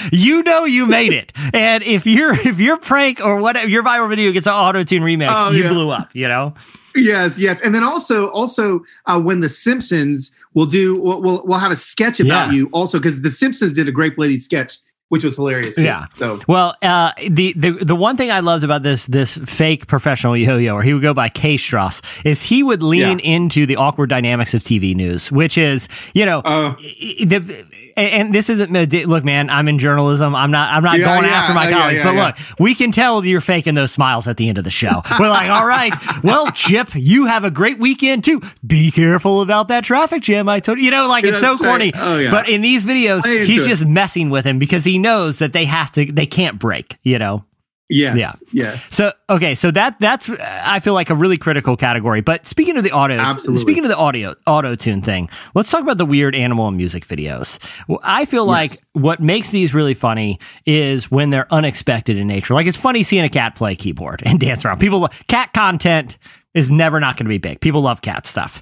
[0.02, 1.32] remix, you know you made it.
[1.54, 5.02] And if your if your prank or whatever your viral video gets an auto tune
[5.02, 5.72] remix, Oh, you yeah.
[5.72, 6.10] blew up.
[6.14, 6.54] You know.
[6.96, 7.60] yes, yes.
[7.60, 11.76] And then also, also uh, when the Simpsons will do, we'll, we'll, we'll have a
[11.76, 12.54] sketch about Yeah.
[12.54, 15.76] you also because the Simpsons did a Grape Lady sketch, which was hilarious.
[15.76, 15.84] Too.
[15.84, 16.04] Yeah.
[16.12, 20.36] So Well, uh, the, the the one thing I loved about this this fake professional
[20.36, 23.34] yo-yo, or he would go by K Strauss, is he would lean Yeah.
[23.36, 26.74] into the awkward dynamics of TV news, which is you know, i-
[27.24, 27.64] the,
[27.96, 28.70] and this isn't
[29.08, 29.50] look, man.
[29.50, 30.34] I'm in journalism.
[30.34, 30.72] I'm not.
[30.72, 32.00] I'm not Yeah, going yeah, after my uh, colleagues.
[32.04, 35.02] but look, we can tell you're faking those smiles at the end of the show.
[35.18, 38.40] We're like, all right, well, Chip, you have a great weekend too.
[38.66, 40.48] Be careful about that traffic jam.
[40.48, 40.84] I told you.
[40.84, 41.58] You know, like it's so right.
[41.58, 41.92] corny.
[41.94, 42.30] Oh, yeah.
[42.30, 43.68] But in these videos, he's it.
[43.68, 46.04] just messing with him because he knows that they have to.
[46.10, 46.96] They can't break.
[47.02, 47.44] You know.
[47.90, 48.64] yes, Yeah.
[48.64, 48.84] yes.
[48.84, 52.20] So okay, so that that's I feel like a really critical category.
[52.20, 53.60] But speaking of the audio, Absolutely.
[53.62, 57.58] speaking of the audio auto tune thing, let's talk about the weird animal music videos.
[58.02, 58.84] I feel like Yes.
[58.92, 62.52] what makes these really funny is when they're unexpected in nature.
[62.52, 64.80] Like it's funny seeing a cat play keyboard and dance around.
[64.80, 66.18] People cat content
[66.52, 67.60] is never not going to be big.
[67.60, 68.60] People love cat stuff.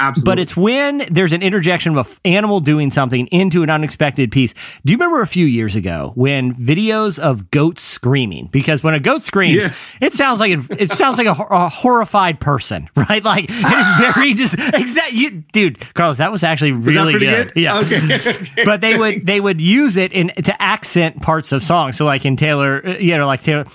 [0.00, 0.30] Absolutely.
[0.30, 4.54] But it's when there's an interjection of an animal doing something into an unexpected piece.
[4.84, 8.48] Do you remember a few years ago when videos of goats screaming?
[8.50, 9.74] Because when a goat screams, Yeah.
[10.00, 13.22] it sounds like it, it sounds like a, a horrified person, right?
[13.22, 15.12] Like it's very just exact.
[15.12, 17.52] You, dude, Carlos, that was actually really pretty good.
[17.54, 17.60] good?
[17.62, 17.78] Yeah.
[17.80, 18.46] Okay.
[18.64, 21.98] but they would they would use it in to accent parts of songs.
[21.98, 23.66] So like in Taylor, uh, you know, like Taylor,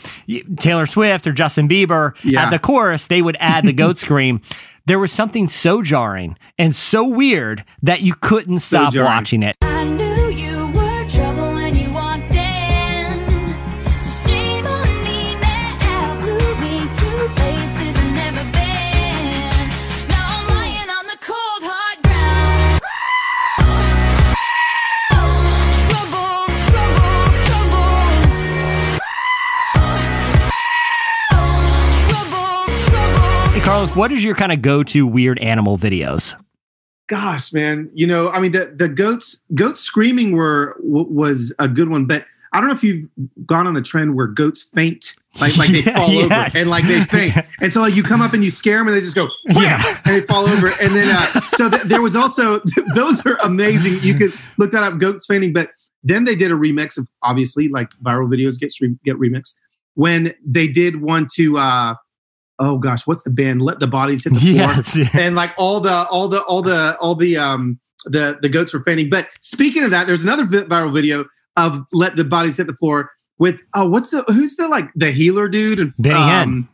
[0.58, 2.46] Taylor Swift or Justin Bieber Yeah.
[2.46, 4.42] at the chorus, they would add the goat scream.
[4.88, 9.08] There was something so jarring and so weird that you couldn't stop jarring.
[9.08, 10.15] watching it.
[33.86, 36.36] Carlos, what is your kind of go to weird animal videos?
[37.08, 41.90] Gosh, man, you know, I mean, the the goats goats screaming were was a good
[41.90, 43.08] one, but I don't know if you've
[43.46, 46.56] gone on the trend where goats faint, like like they fall Yes.
[46.56, 48.88] over and like they faint, and so like you come up and you scare them
[48.88, 49.62] and they just go Yeah.
[49.62, 51.22] yeah, and they fall over, and then uh,
[51.52, 52.60] so th- there was also
[52.96, 54.00] those are amazing.
[54.02, 55.70] You could look that up, goats fainting, but
[56.04, 59.58] then they did a remix of obviously like viral videos get get remixed
[59.94, 61.94] when they did one to uh
[62.60, 63.62] oh gosh, what's the band?
[63.62, 65.16] Let the bodies hit the floor Yes.
[65.16, 68.84] and like all the all the all the all the um the the goats were
[68.84, 69.10] fainting.
[69.10, 71.26] But speaking of that, there's another viral video
[71.58, 75.12] of let the bodies hit the floor with oh what's the who's the like the
[75.12, 76.68] healer dude and Benny Hinn.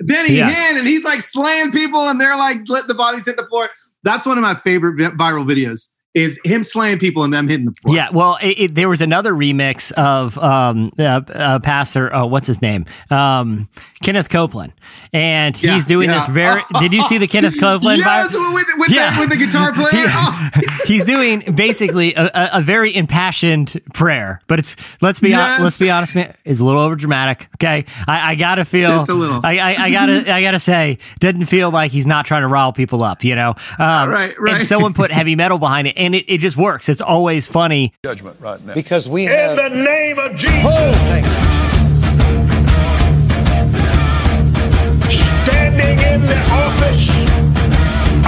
[0.00, 0.58] Benny Yes.
[0.72, 3.70] Hinn and he's like slaying people and they're like let the bodies hit the floor.
[4.02, 7.72] That's one of my favorite viral videos is him slaying people and them hitting the
[7.82, 7.96] floor.
[7.96, 12.46] Yeah, well, it, it, there was another remix of um, uh, uh, Pastor, oh, what's
[12.46, 12.86] his name?
[13.10, 13.68] Um,
[14.02, 14.72] Kenneth Copeland.
[15.12, 16.18] And he's Yeah, doing yeah.
[16.18, 16.62] this very.
[16.80, 17.98] Did you see the Kenneth Copeland?
[18.00, 18.54] Yes, vibe?
[18.54, 19.10] with, with, Yeah.
[19.14, 19.90] the, with the guitar player.
[19.90, 20.50] He- Oh.
[20.86, 25.60] he's doing basically a, a, very impassioned prayer, but it's let's be Yes.
[25.60, 27.48] let's be honest, man, it's a little over dramatic.
[27.56, 29.40] Okay, I, I gotta feel Just a little.
[29.42, 32.72] I, I, I gotta I gotta say, doesn't feel like he's not trying to rile
[32.72, 33.54] people up, you know?
[33.78, 34.54] Um, Right, right.
[34.56, 36.88] And someone put heavy metal behind it, and it, it just works.
[36.88, 37.92] It's always funny.
[38.04, 38.74] judgment right now.
[38.74, 39.56] Because we In have.
[39.56, 41.34] the name of Jesus, Oh, thank you.
[45.44, 47.08] standing in the office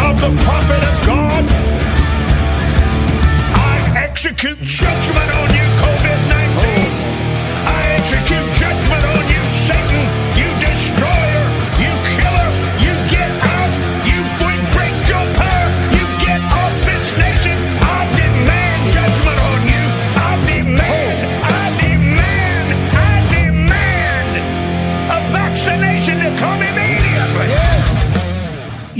[0.06, 1.44] of the prophet of God,
[3.54, 5.65] I execute judgment on you,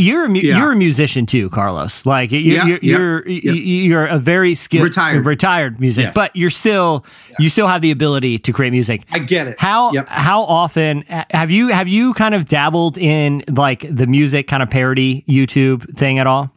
[0.06, 0.58] You're a mu- Yeah.
[0.58, 2.06] you're a musician too, Carlos.
[2.06, 5.26] Like you're Yeah, you're, yeah, you're, you're a very skilled Retired.
[5.26, 6.14] retired musician, Yes.
[6.14, 7.04] but you're still
[7.38, 9.02] you still have the ability to create music.
[9.10, 9.60] I get it.
[9.60, 10.08] How Yep.
[10.08, 14.70] how often have you have you kind of dabbled in like the music kind of
[14.70, 16.50] parody YouTube thing at all?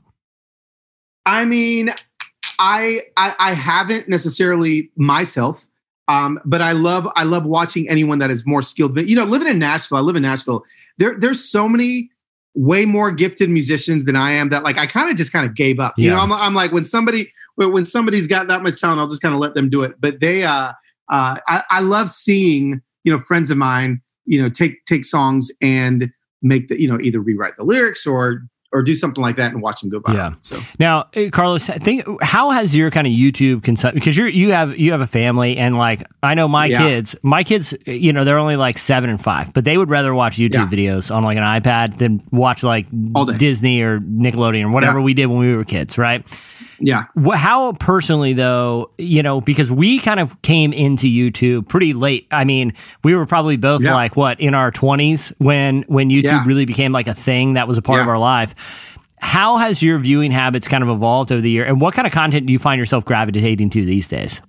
[1.26, 1.90] I mean,
[2.60, 5.66] I, I I haven't necessarily myself,
[6.08, 8.96] um, but I love I love watching anyone that is more skilled.
[8.96, 10.64] But you know, living in Nashville, I live in Nashville.
[10.98, 12.10] There there's so many
[12.56, 15.56] way more gifted musicians than I am that like I kind of just kind of
[15.56, 15.94] gave up.
[15.98, 16.16] You Yeah.
[16.16, 19.22] know, I'm I'm like when somebody when when somebody's got that much talent, I'll just
[19.22, 19.94] kind of let them do it.
[20.00, 20.74] But they uh
[21.10, 25.52] uh I, I love seeing you know friends of mine you know take take songs
[25.62, 26.10] and
[26.42, 29.62] make the you know either rewrite the lyrics or or do something like that and
[29.64, 30.14] watch them go by.
[30.14, 30.34] Yeah.
[30.44, 34.52] So Now, eh, Carlos, think how has your kind of YouTube consumption because you're you
[34.52, 36.78] have you have a family and like I know my Yeah.
[36.80, 40.14] kids, my kids, you know, they're only like seven and five, but they would rather
[40.14, 42.86] watch YouTube videos on like an iPad than watch like.
[43.38, 45.04] Disney or Nickelodeon or whatever Yeah.
[45.06, 46.24] we did when we were kids, right?
[46.80, 47.04] Yeah.
[47.36, 52.28] How personally though, you know, because we kind of came into YouTube pretty late.
[52.32, 53.94] I mean, we were probably both Yeah.
[53.94, 56.44] like what in our twenties when when YouTube Yeah.
[56.46, 58.56] really became like a thing that was a part of our life.
[59.22, 62.14] How has your viewing habits kind of evolved over the year, and what kind of
[62.14, 64.42] content do you find yourself gravitating to these days?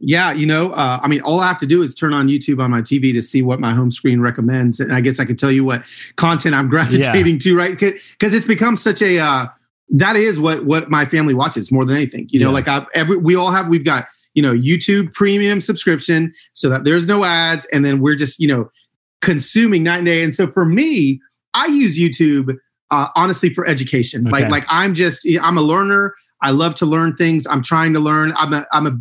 [0.00, 2.60] Yeah, you know, uh, I mean, all I have to do is turn on YouTube
[2.60, 5.36] on my TV to see what my home screen recommends, and I guess I can
[5.36, 5.84] tell you what
[6.16, 7.78] content I'm gravitating to, right?
[7.78, 9.46] Because it's become such a uh,
[9.90, 12.26] that is what what my family watches more than anything.
[12.30, 12.52] You know, Yeah.
[12.52, 16.84] like I every we all have we've got you know YouTube Premium subscription so that
[16.84, 18.68] there's no ads, and then we're just you know
[19.20, 20.22] consuming night and day.
[20.22, 21.20] And so for me,
[21.54, 22.56] I use YouTube
[22.90, 24.26] uh, honestly for education.
[24.26, 24.42] Okay.
[24.42, 26.14] Like like I'm just I'm a learner.
[26.42, 27.46] I love to learn things.
[27.46, 28.32] I'm trying to learn.
[28.36, 28.98] I'm a I'm a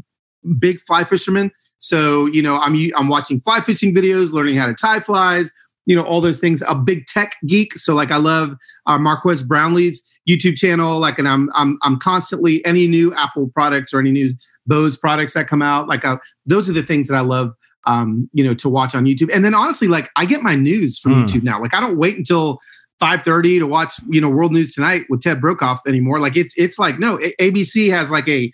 [0.60, 1.52] big fly fisherman.
[1.78, 5.52] So, you know, I'm I'm watching fly fishing videos, learning how to tie flies,
[5.86, 6.62] you know, all those things.
[6.67, 7.74] A big tech geek.
[7.74, 11.00] So like I love uh, Marques Brownlee's YouTube channel.
[11.00, 14.34] Like, and I'm I'm I'm constantly any new Apple products or any new
[14.67, 15.88] Bose products that come out.
[15.88, 17.54] Like, uh, those are the things that I love.
[17.86, 19.30] Um, you know, to watch on YouTube.
[19.36, 21.19] And then honestly, like I get my news from Hmm.
[21.26, 21.60] YouTube now.
[21.62, 22.60] Like I don't wait until
[23.02, 26.19] 5:30 to watch, you know, World News Tonight with Ted Brokaw anymore.
[26.19, 28.54] Like it's it's like no, ABC has like a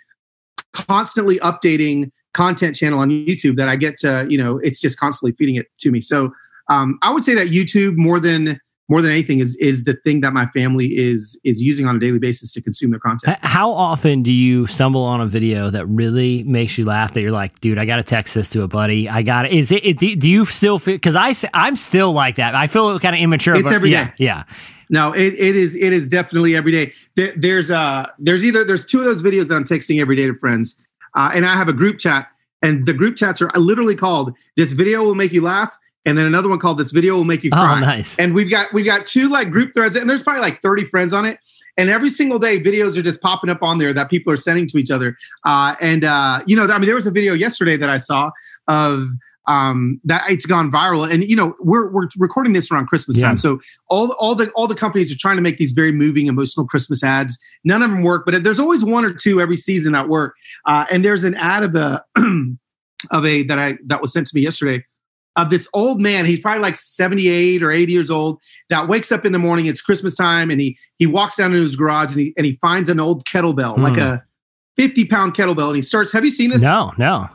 [0.73, 5.35] constantly updating content channel on YouTube that I get to, you know, it's just constantly
[5.35, 6.01] feeding it to me.
[6.01, 6.31] So
[6.69, 10.21] um, I would say that YouTube more than more than anything is is the thing
[10.21, 13.37] that my family is is using on a daily basis to consume their content.
[13.41, 17.13] How often do you stumble on a video that really makes you laugh?
[17.13, 19.07] That you're like, dude, I got to text this to a buddy.
[19.07, 19.53] I got it.
[19.53, 19.85] Is it?
[19.85, 20.95] it do, you still feel?
[20.95, 22.55] Because I I'm still like that.
[22.55, 23.53] I feel kind of immature.
[23.55, 24.13] It's but every yeah, day.
[24.17, 24.43] Yeah.
[24.89, 26.91] No, it, it is it is definitely every day.
[27.15, 30.25] There, there's uh there's either there's two of those videos that I'm texting every day
[30.25, 30.77] to friends,
[31.15, 32.27] uh, and I have a group chat,
[32.63, 36.25] and the group chats are literally called "This video will make you laugh," and then
[36.25, 38.17] another one called "This video will make you Oh, cry." nice.
[38.17, 41.13] And we've got we've got two like group threads, and there's probably like 30 friends
[41.13, 41.37] on it.
[41.77, 44.67] And every single day, videos are just popping up on there that people are sending
[44.67, 45.15] to each other.
[45.45, 48.31] Uh, and uh, you know, I mean, there was a video yesterday that I saw
[48.67, 49.05] of
[49.47, 51.09] um, that it's gone viral.
[51.11, 53.27] And you know, we're we're recording this around Christmas Yeah.
[53.27, 56.27] time, so all all the all the companies are trying to make these very moving,
[56.27, 57.37] emotional Christmas ads.
[57.63, 60.35] None of them work, but there's always one or two every season that work.
[60.65, 62.03] Uh, and there's an ad of a
[63.11, 64.83] of a that I that was sent to me yesterday
[65.35, 66.25] of this old man.
[66.25, 69.65] He's probably like 78 or 80 years old that wakes up in the morning.
[69.65, 72.53] It's Christmas time, and he he walks down into his garage and he and he
[72.61, 73.99] finds an old kettlebell, like Hmm.
[74.01, 74.23] a
[74.75, 76.11] 50 pound kettlebell, and he starts.
[76.11, 76.61] Have you seen this?
[76.63, 77.27] No, no.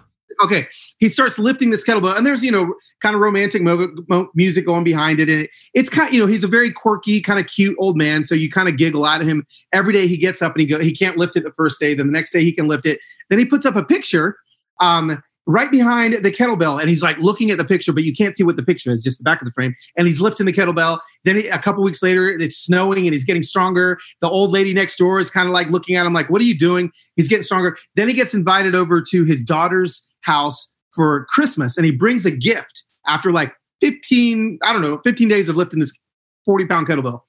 [0.42, 0.66] okay
[0.98, 4.66] he starts lifting this kettlebell and there's you know kind of romantic mo- mo- music
[4.66, 7.38] going behind it and it, it's kind of you know he's a very quirky kind
[7.38, 10.16] of cute old man so you kind of giggle out of him every day he
[10.16, 12.32] gets up and he go he can't lift it the first day then the next
[12.32, 12.98] day he can lift it
[13.30, 14.36] then he puts up a picture
[14.80, 18.36] um right behind the kettlebell and he's like looking at the picture but you can't
[18.36, 20.52] see what the picture is just the back of the frame and he's lifting the
[20.52, 20.98] kettlebell.
[21.24, 23.98] Then he, a couple weeks later it's snowing and he's getting stronger.
[24.20, 26.46] The old lady next door is kind of like looking at him like what are
[26.46, 26.90] you doing?
[27.16, 27.76] He's getting stronger.
[27.94, 32.30] Then he gets invited over to his daughter's house for christmas and he brings a
[32.30, 35.98] gift after like 15 i don't know 15 days of lifting this
[36.44, 37.22] 40 pound kettlebell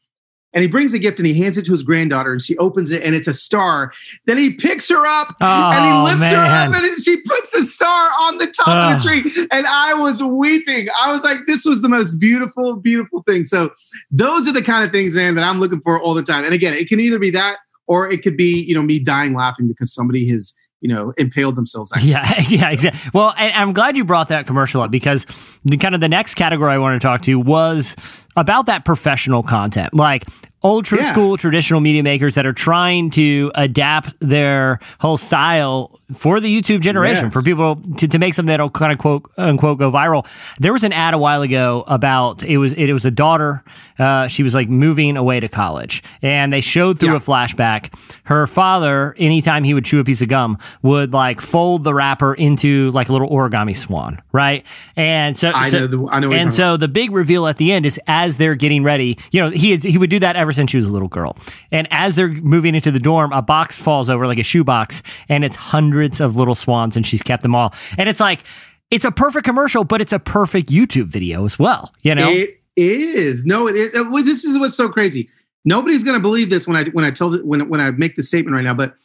[0.56, 2.89] and he brings a gift and he hands it to his granddaughter and she opens
[2.89, 3.91] it and it's a star.
[4.26, 7.62] Then he picks her up and he Oh, lifts her up and she puts the
[7.62, 9.48] star on the top of the tree.
[9.52, 10.88] And i was weeping.
[11.00, 13.44] I was like this was the most beautiful beautiful thing.
[13.44, 13.70] So
[14.10, 16.44] those are the kind of things man that i'm looking for all the time.
[16.46, 19.34] And again it can either be that or it could be you know me dying
[19.36, 21.91] laughing because somebody has you know impaled themselves.
[22.04, 23.10] Yeah, yeah, exactly.
[23.13, 25.26] Well, and I'm glad you brought that commercial up because
[25.65, 27.96] the kind of the next category I want to talk to was
[28.36, 30.24] about that professional content, like
[30.63, 31.04] old Yeah.
[31.12, 36.82] school traditional media makers that are trying to adapt their whole style for the YouTube
[36.82, 37.34] generation Yes.
[37.34, 40.26] for people to, to make something that'll kind of quote unquote go viral.
[40.60, 43.63] There was an ad a while ago about it was it, was a daughter.
[44.00, 47.17] Uh, she was like moving away to college, and they showed through Yeah.
[47.17, 47.93] a flashback.
[48.26, 52.34] Her father, anytime he would chew a piece of gum, would like fold the wrapper
[52.34, 54.65] into like a little origami swan, right?
[54.98, 57.71] And so, I so- know the- I know and so the big reveal at the
[57.71, 59.17] end is as they're getting ready.
[59.31, 61.38] You know, he he would do that ever since she was a little girl,
[61.71, 65.43] and as they're moving into the dorm, a box falls over like a shoebox, and
[65.43, 68.41] it's hundreds of little swans, and she's kept them all, and it's like.
[68.91, 71.91] It's a perfect commercial, but it's a perfect YouTube video as well.
[72.03, 73.45] You know, It is.
[73.45, 73.93] No, it is.
[74.23, 75.27] This is what's so crazy.
[75.65, 78.21] Nobody's going to believe this when I when I tell when when I make the
[78.21, 78.75] statement right now.
[78.75, 78.95] But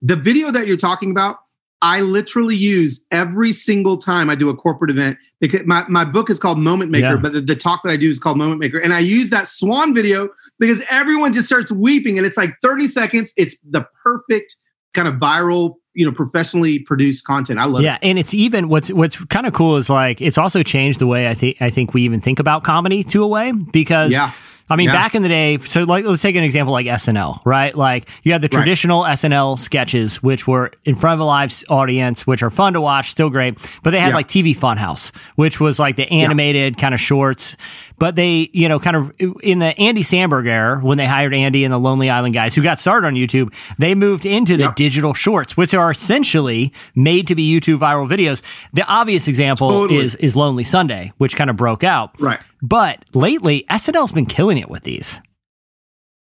[0.00, 1.40] the video that you're talking about,
[1.80, 6.28] I literally use every single time I do a corporate event because my, my book
[6.28, 7.16] is called Moment Maker, Yeah.
[7.16, 9.46] but the, the talk that I do is called Moment Maker, and I use that
[9.46, 13.32] Swan video because everyone just starts weeping, and it's like 30 seconds.
[13.36, 14.56] It's the perfect
[14.94, 17.60] kind of viral, you know, professionally produced content.
[17.60, 17.84] I love it.
[17.84, 21.06] yeah, and it's even what's what's kind of cool is like it's also changed the
[21.06, 24.32] way I think I think we even think about comedy to a way because Yeah.
[24.70, 24.92] I mean Yeah.
[24.92, 28.32] back in the day so like let's take an example like SNL right like you
[28.32, 28.52] had the Right.
[28.64, 32.80] traditional SNL sketches which were in front of a live audience which are fun to
[32.80, 34.14] watch still great but they had Yeah.
[34.16, 37.56] like TV Funhouse which was like the animated kind of shorts
[37.98, 41.64] but they you know kind of in the Andy Samberg era when they hired Andy
[41.64, 44.76] and the Lonely Island guys who got started on YouTube they moved into the Yep.
[44.76, 50.00] digital shorts which are essentially made to be YouTube viral videos the obvious example Totally.
[50.04, 52.40] is is Lonely Sunday which kind of broke out Right.
[52.62, 55.20] but lately SNL's been killing it with these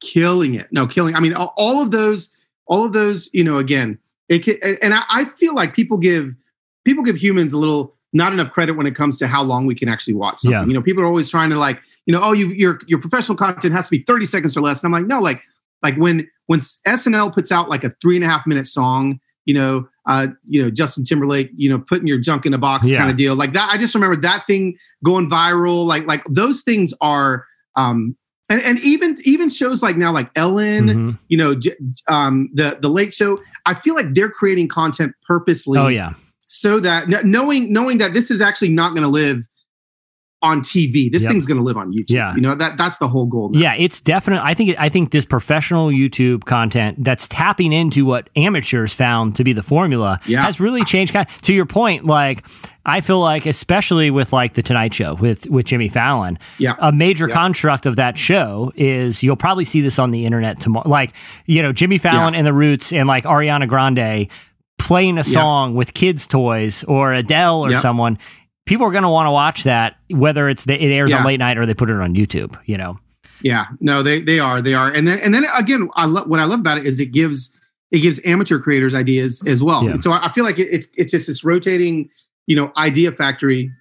[0.02, 0.68] killing it.
[0.72, 1.16] No, killing.
[1.16, 2.32] I mean, all, of those,
[2.68, 3.30] all of those.
[3.34, 3.98] You know, again,
[4.30, 6.34] it can, and- I feel like people give
[6.86, 9.76] people give humans a little not enough credit when it comes to how long we
[9.76, 10.60] can actually watch something.
[10.62, 10.66] Yeah.
[10.66, 13.36] You know, people are always trying to like, you know, oh, you your your professional
[13.38, 14.84] content has to be thirty seconds or less.
[14.84, 15.42] And I'm like, no, like
[15.84, 19.20] like when when SNL puts out like a three and a half minute song.
[19.46, 22.90] You know, uh, you know, Justin Timberlake, you know, putting your junk in a box
[22.92, 22.98] Yeah.
[22.98, 23.34] kind of deal.
[23.34, 23.70] Like that.
[23.72, 25.86] I just remember that thing going viral.
[25.88, 27.46] Like, like those things are
[27.78, 28.18] um
[28.50, 31.20] and and even even shows like now like Ellen, Mhm.
[31.30, 31.56] you know,
[32.10, 33.40] um, the the Late Show.
[33.66, 35.80] I feel like they're creating content purposely.
[35.80, 36.12] Oh yeah.
[36.48, 39.44] So that knowing knowing that this is actually not going to live
[40.44, 41.12] on TV.
[41.12, 41.32] This Yep.
[41.32, 42.12] thing's going to live on YouTube.
[42.12, 42.32] Yeah.
[42.36, 43.50] you know that that's the whole goal.
[43.50, 43.60] now.
[43.60, 44.48] Yeah, it's definitely.
[44.48, 44.76] I think.
[44.78, 49.64] I think this professional YouTube content that's tapping into what amateurs found to be the
[49.64, 50.44] formula Yeah.
[50.44, 51.14] has really changed.
[51.14, 52.46] Kind to your point, like
[52.86, 56.76] I feel like, especially with like the Tonight Show with with Jimmy Fallon, Yeah.
[56.78, 57.34] a major Yeah.
[57.34, 60.88] construct of that show is you'll probably see this on the internet tomorrow.
[60.88, 61.14] Like
[61.48, 62.38] you know, Jimmy Fallon Yeah.
[62.38, 64.28] and the Roots and like Ariana Grande
[64.78, 67.80] playing a song with kids' toys or Adele or Yeah.
[67.80, 68.18] someone.
[68.66, 71.40] People are going to want to watch that, whether it's the, it airs on late
[71.40, 72.58] night or they put it on YouTube.
[72.66, 73.00] You know.
[73.42, 76.40] Yeah, no, they they are they are, and then and then again, I love what
[76.40, 77.56] I love about it is it gives
[77.92, 79.84] it gives amateur creators ideas as well.
[79.86, 79.96] Yeah.
[79.96, 82.10] So I I feel like it, it's it's just this rotating,
[82.48, 83.72] you know, idea factory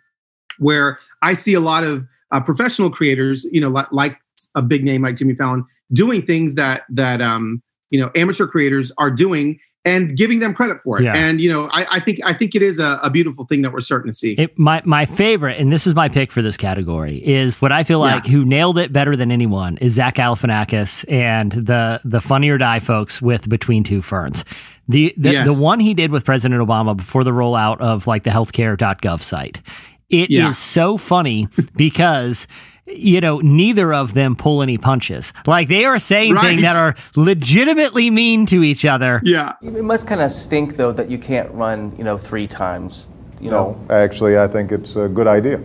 [0.58, 4.18] where I see a lot of uh, professional creators, you know, like, like
[4.54, 8.92] a big name like Jimmy Fallon, doing things that that um you know amateur creators
[8.98, 11.04] are doing and giving them credit for it.
[11.04, 11.16] Yeah.
[11.16, 13.72] And you know, I, I think I think it is a, a beautiful thing that
[13.72, 14.32] we're starting to see.
[14.32, 17.84] It, my my favorite, and this is my pick for this category, is what I
[17.84, 18.14] feel Yeah.
[18.16, 22.58] like who nailed it better than anyone is Zach Galifianakis and the the Funny or
[22.58, 24.44] Die folks with Between Two Ferns.
[24.88, 25.46] The the, Yes.
[25.56, 29.62] the one he did with President Obama before the rollout of like the healthcare.gov site.
[30.10, 30.50] It is Yeah.
[30.52, 32.46] so funny because
[32.86, 35.32] you know neither of them pull any punches.
[35.46, 36.42] Like they are saying Right.
[36.50, 39.20] things that are legitimately mean to each other.
[39.24, 39.54] yeah.
[39.62, 43.08] It must kind of stink, though, that you can't run, you know, three times.
[43.40, 45.60] You know, No, actually, I think it's a good idea.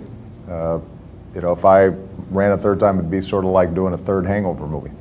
[0.50, 0.80] Uh,
[1.34, 1.88] you know, if I
[2.30, 4.92] ran a third time, it'd be sort of like doing a third Hangover movie.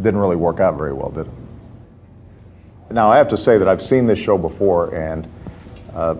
[0.00, 1.32] Didn't really work out very well, did it?
[2.92, 5.26] Now, I have to say that I've seen this show before, and
[5.94, 6.14] uh,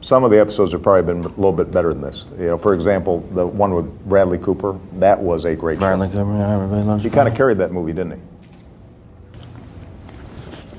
[0.00, 2.24] some of the episodes have probably been a little bit better than this.
[2.38, 6.24] You know, for example, the one with Bradley Cooper, that was a great Bradley show.
[6.24, 8.20] Cooper, yeah, everybody loves He kind of carried that movie, didn't he?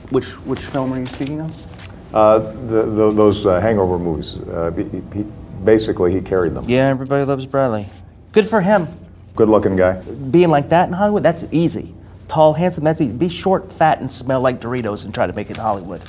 [0.10, 2.13] Which which film are you speaking of?
[2.13, 4.84] Uh, the, the, those uh, Hangover movies, uh, he,
[5.17, 5.23] he,
[5.63, 6.65] basically, he carried them.
[6.67, 7.86] Yeah, everybody loves Bradley.
[8.34, 8.89] Good for him.
[9.36, 10.01] Good-looking guy.
[10.01, 11.95] Being like that in Hollywood, that's easy.
[12.27, 13.13] Tall, handsome, that's easy.
[13.13, 16.01] Be short, fat, and smell like Doritos and try to make it in Hollywood.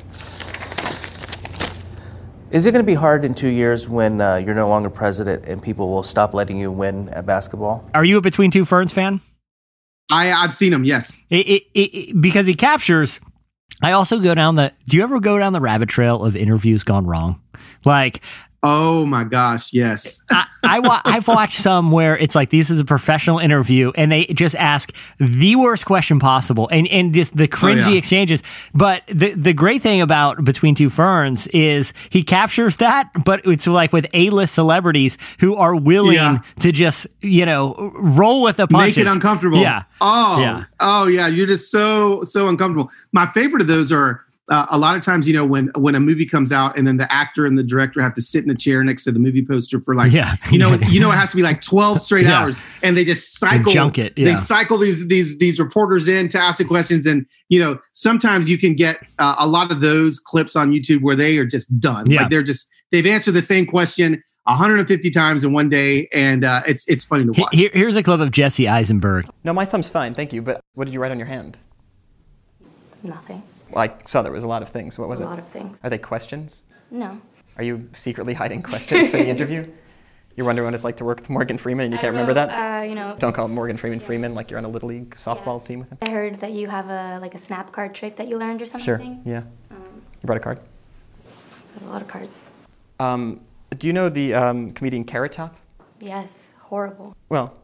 [2.53, 5.47] Is it going to be hard in two years when uh, you're no longer president
[5.47, 7.89] and people will stop letting you win at basketball?
[7.95, 9.21] Are you a Between Two Ferns fan?
[10.11, 11.21] I I've seen him, Yes.
[11.31, 13.21] it, it, it, it- because he captures.
[13.83, 14.73] I also go down the.
[14.87, 17.41] Do you ever go down the rabbit trail of interviews gone wrong?
[17.85, 18.21] Like
[18.65, 19.73] Oh my gosh.
[19.73, 20.23] Yes.
[20.31, 24.13] I, I wa- I've watched some where it's like this is a professional interview and
[24.13, 27.99] they just ask the worst question possible and and just the oh, cringy yeah.
[27.99, 28.45] exchanges.
[28.73, 33.67] But the the great thing about Between Two Ferns is he captures that, but it's
[33.67, 36.39] like with A list celebrities who are willing Yeah.
[36.61, 39.59] to just you know roll with the punches, make it uncomfortable.
[39.59, 39.83] Yeah.
[40.01, 40.65] Oh, Yeah.
[40.79, 41.27] oh yeah.
[41.27, 42.91] You're just so so uncomfortable.
[43.11, 46.01] My favorite of those are uh, a lot of times, you know, when when a
[46.01, 48.55] movie comes out and then the actor and the director have to sit in a
[48.55, 50.35] chair next to the movie poster for like, Yeah.
[50.51, 52.41] you know, you know, it has to be like 12 straight Yeah.
[52.43, 54.37] hours, and they just cycle junket, They yeah.
[54.37, 58.59] cycle these these these reporters in to ask the questions, and you know, sometimes you
[58.59, 62.09] can get uh, a lot of those clips on YouTube where they are just done.
[62.11, 62.21] Yeah.
[62.23, 66.61] Like they're just they've answered the same question 150 times in one day, and uh,
[66.67, 67.55] it's it's funny to watch.
[67.55, 69.27] Here, here's a clip of Jesse Eisenberg.
[69.45, 70.43] No, my thumb's fine, thank you.
[70.43, 71.57] But what did you write on your hand?
[73.03, 73.43] Nothing.
[73.77, 74.99] I saw there was a lot of things.
[74.99, 75.27] What was A it?
[75.27, 75.79] A lot of things.
[75.83, 76.65] Are they questions?
[76.91, 77.21] No.
[77.57, 79.67] Are you secretly hiding questions for the interview?
[80.37, 82.33] You're wondering what it's like to work with Morgan Freeman and you I can't remember
[82.35, 82.81] that?
[82.81, 85.63] Uh, you know, Don't call Morgan Freeman Freeman like you're on a little league softball
[85.63, 85.99] team with him.
[86.03, 88.67] I heard that you have a like a snap card trick that you learned or
[88.67, 88.85] something.
[88.87, 89.01] Sure.
[89.27, 89.43] Yeah.
[89.71, 90.61] Um, You brought a card.
[90.61, 92.45] I have a lot of cards.
[92.99, 93.41] Um,
[93.77, 95.57] do you know the um, comedian Carrot Top?
[96.01, 97.15] Yes, horrible.
[97.29, 97.55] Well,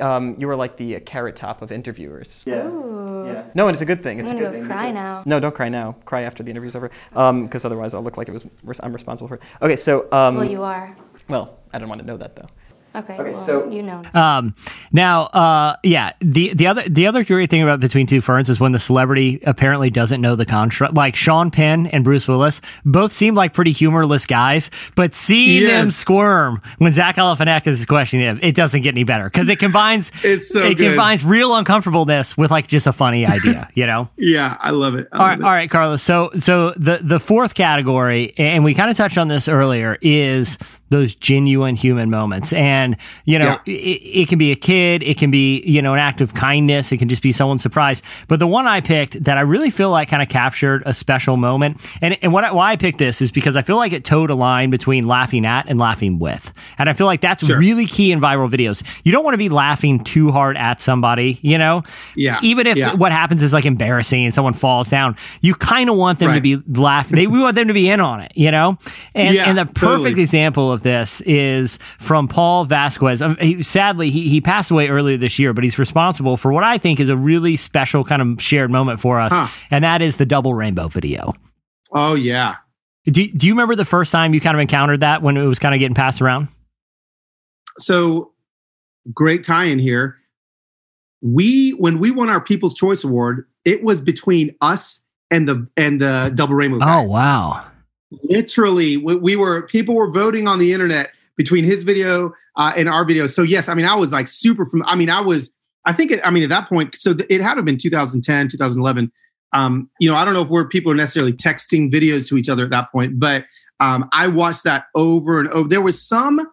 [0.00, 2.44] um, you were like the uh, Carrot Top of interviewers.
[2.48, 3.24] Ooh.
[3.26, 3.44] Yeah.
[3.54, 4.18] No, and it's a good thing.
[4.18, 4.66] I'm It's a gonna good go thing.
[4.66, 5.22] cry because- now.
[5.26, 5.96] No, don't cry now.
[6.04, 8.46] Cry after the interview's over, because otherwise I'll look like it was
[8.80, 9.42] I'm responsible for it.
[9.60, 10.96] Okay, so um, well, you are.
[11.28, 12.48] well, I don't want to know that though.
[12.94, 13.14] Okay.
[13.14, 14.02] Okay, well, so- you know.
[14.14, 14.54] Um,
[14.92, 18.60] now, uh, yeah, the the other the other great thing about Between Two Ferns is
[18.60, 20.94] when the celebrity apparently doesn't know the construct.
[20.94, 25.90] Like Sean Penn and Bruce Willis both seem like pretty humorless guys, but seeing them
[25.90, 30.12] squirm when Zach Galifianakis is questioning him, it doesn't get any better because it combines
[30.24, 30.88] It's so it good.
[30.90, 34.08] combines real uncomfortableness with like just a funny idea, you know.
[34.18, 35.08] Yeah, I love it.
[35.12, 35.44] I All love right, it.
[35.44, 36.02] all right, Carlos.
[36.02, 40.58] So, so the the fourth category, and we kind of touched on this earlier, is
[40.92, 42.52] those genuine human moments.
[42.52, 45.98] And, you know, it, it can be a kid, it can be, you know, an
[45.98, 48.02] act of kindness, it can just be someone's surprise.
[48.28, 51.36] But the one I picked that I really feel like kind of captured a special
[51.36, 54.04] moment, and, and what I, why I picked this is because I feel like it
[54.04, 56.52] toed a line between laughing at and laughing with.
[56.78, 57.58] And I feel like that's Sure.
[57.58, 58.82] really key in viral videos.
[59.02, 61.82] You don't want to be laughing too hard at somebody, you know?
[62.14, 62.38] Yeah.
[62.42, 62.94] Even if Yeah.
[62.94, 66.40] what happens is like embarrassing and someone falls down, you kind of want them to
[66.40, 67.16] be laughing.
[67.16, 68.78] They, we want them to be in on it, you know?
[69.14, 70.20] And, Yeah, and the perfect totally.
[70.20, 73.22] example of this is from Paul Vasquez.
[73.22, 76.64] Um, he, sadly, he, he passed away earlier this year, but he's responsible for what
[76.64, 79.32] I think is a really special kind of shared moment for us.
[79.32, 79.48] Huh.
[79.70, 81.34] And that is the double rainbow video.
[81.92, 82.56] Oh yeah.
[83.04, 85.58] Do, do you remember the first time you kind of encountered that when it was
[85.58, 86.48] kind of getting passed around?
[87.78, 88.32] So
[89.12, 90.16] great tie in here.
[91.20, 96.00] We when we won our People's Choice Award, it was between us and the and
[96.00, 96.78] the Double Rainbow.
[96.78, 97.00] guy.
[97.00, 97.66] Oh, wow.
[98.24, 102.88] Literally we, we were people were voting on the internet between his video uh, and
[102.88, 103.26] our video.
[103.26, 105.54] So yes i mean i was like super from i mean i was
[105.84, 107.76] i think it, i mean at that point so th- it had to have been
[107.78, 109.10] 2010 2011
[109.54, 112.48] um, you know i don't know if we're people are necessarily texting videos to each
[112.48, 113.44] other at that point but
[113.80, 115.68] um, i watched that over and over.
[115.68, 116.46] There was some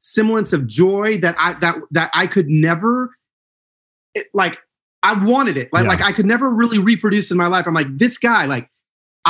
[0.00, 3.16] semblance of joy that i that that i could never
[4.14, 4.58] it, like
[5.02, 5.68] i wanted it.
[5.72, 5.88] Like Yeah.
[5.90, 7.66] like i could never really reproduce in my life.
[7.66, 8.68] I'm like this guy like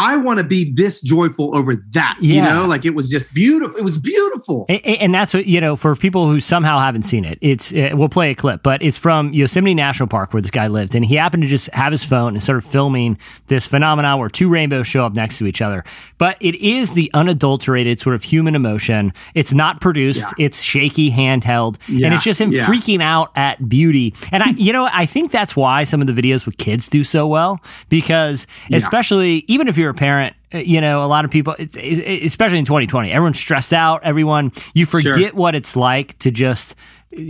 [0.00, 2.16] I want to be this joyful over that.
[2.20, 3.76] You know, like it was just beautiful.
[3.76, 4.64] It was beautiful.
[4.68, 7.72] A- a- And that's what, you know, for people who somehow haven't seen it, it's,
[7.74, 10.94] uh, we'll play a clip, but it's from Yosemite National Park where this guy lived.
[10.94, 14.48] And he happened to just have his phone and started filming this phenomenon where two
[14.48, 15.82] rainbows show up next to each other.
[16.18, 19.12] But it is the unadulterated sort of human emotion.
[19.34, 22.66] It's not produced, it's shaky, handheld, and it's just him Yeah.
[22.66, 24.14] freaking out at beauty.
[24.32, 27.02] And I, you know, I think that's why some of the videos with kids do
[27.04, 28.76] so well because, Yeah.
[28.76, 32.24] especially even if you're a parent, uh, you know, a lot of people, it's- it's-
[32.24, 34.00] especially in 2020, everyone's stressed out.
[34.04, 35.00] Everyone, you Sure.
[35.12, 36.74] forget what it's like to just
[37.18, 37.20] uh,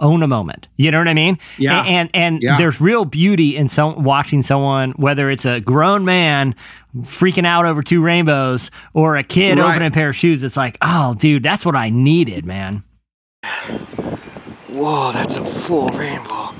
[0.00, 0.66] own a moment.
[0.76, 1.38] You know what I mean?
[1.58, 1.82] Yeah.
[1.84, 2.56] And and Yeah.
[2.58, 6.56] there's real beauty in some watching someone, whether it's a grown man
[7.02, 9.70] freaking out over two rainbows or a kid Right.
[9.70, 10.42] opening a pair of shoes.
[10.42, 12.82] It's like, oh, dude, that's what I needed, man.
[14.68, 16.50] Whoa, that's a full rainbow.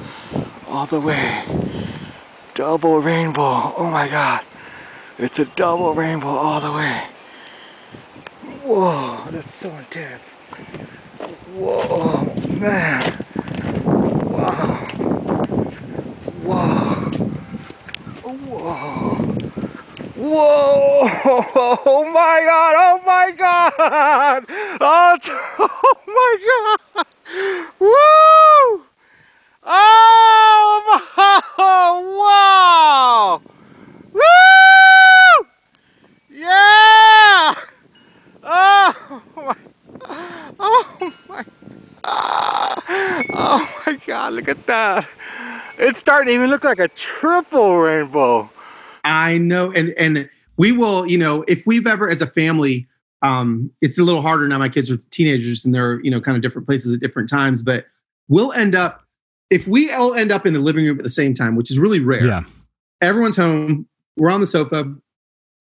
[0.68, 1.42] All the way.
[2.54, 3.72] Double rainbow.
[3.76, 4.42] Oh my god.
[5.20, 7.02] It's a double rainbow all the way.
[8.62, 10.34] Whoa, that's so intense.
[11.54, 12.22] Whoa,
[12.60, 13.24] man.
[14.30, 14.76] Wow.
[16.44, 17.10] Whoa.
[18.22, 19.28] Whoa.
[20.18, 21.08] Whoa!
[21.84, 22.74] Oh my god!
[22.76, 24.44] Oh my god!
[24.80, 25.18] Oh,
[25.58, 26.36] oh my
[26.94, 27.06] god!
[27.80, 28.84] Woo!
[29.64, 31.40] Oh my!
[32.18, 33.42] Wow!
[34.12, 34.67] Woo!
[36.38, 37.54] Yeah!
[38.44, 39.56] Oh my!
[40.60, 41.44] Oh my!
[43.34, 44.34] Oh my god!
[44.34, 45.08] Look at that!
[45.78, 48.48] It's starting to even look like a triple rainbow.
[49.02, 51.08] I know, and and we will.
[51.08, 52.86] You know, if we've ever, as a family,
[53.22, 54.58] um, it's a little harder now.
[54.58, 57.62] My kids are teenagers, and they're you know kind of different places at different times.
[57.62, 57.86] But
[58.28, 59.02] we'll end up
[59.50, 61.80] if we all end up in the living room at the same time, which is
[61.80, 62.24] really rare.
[62.24, 62.42] Yeah.
[63.00, 63.88] Everyone's home.
[64.16, 64.94] We're on the sofa.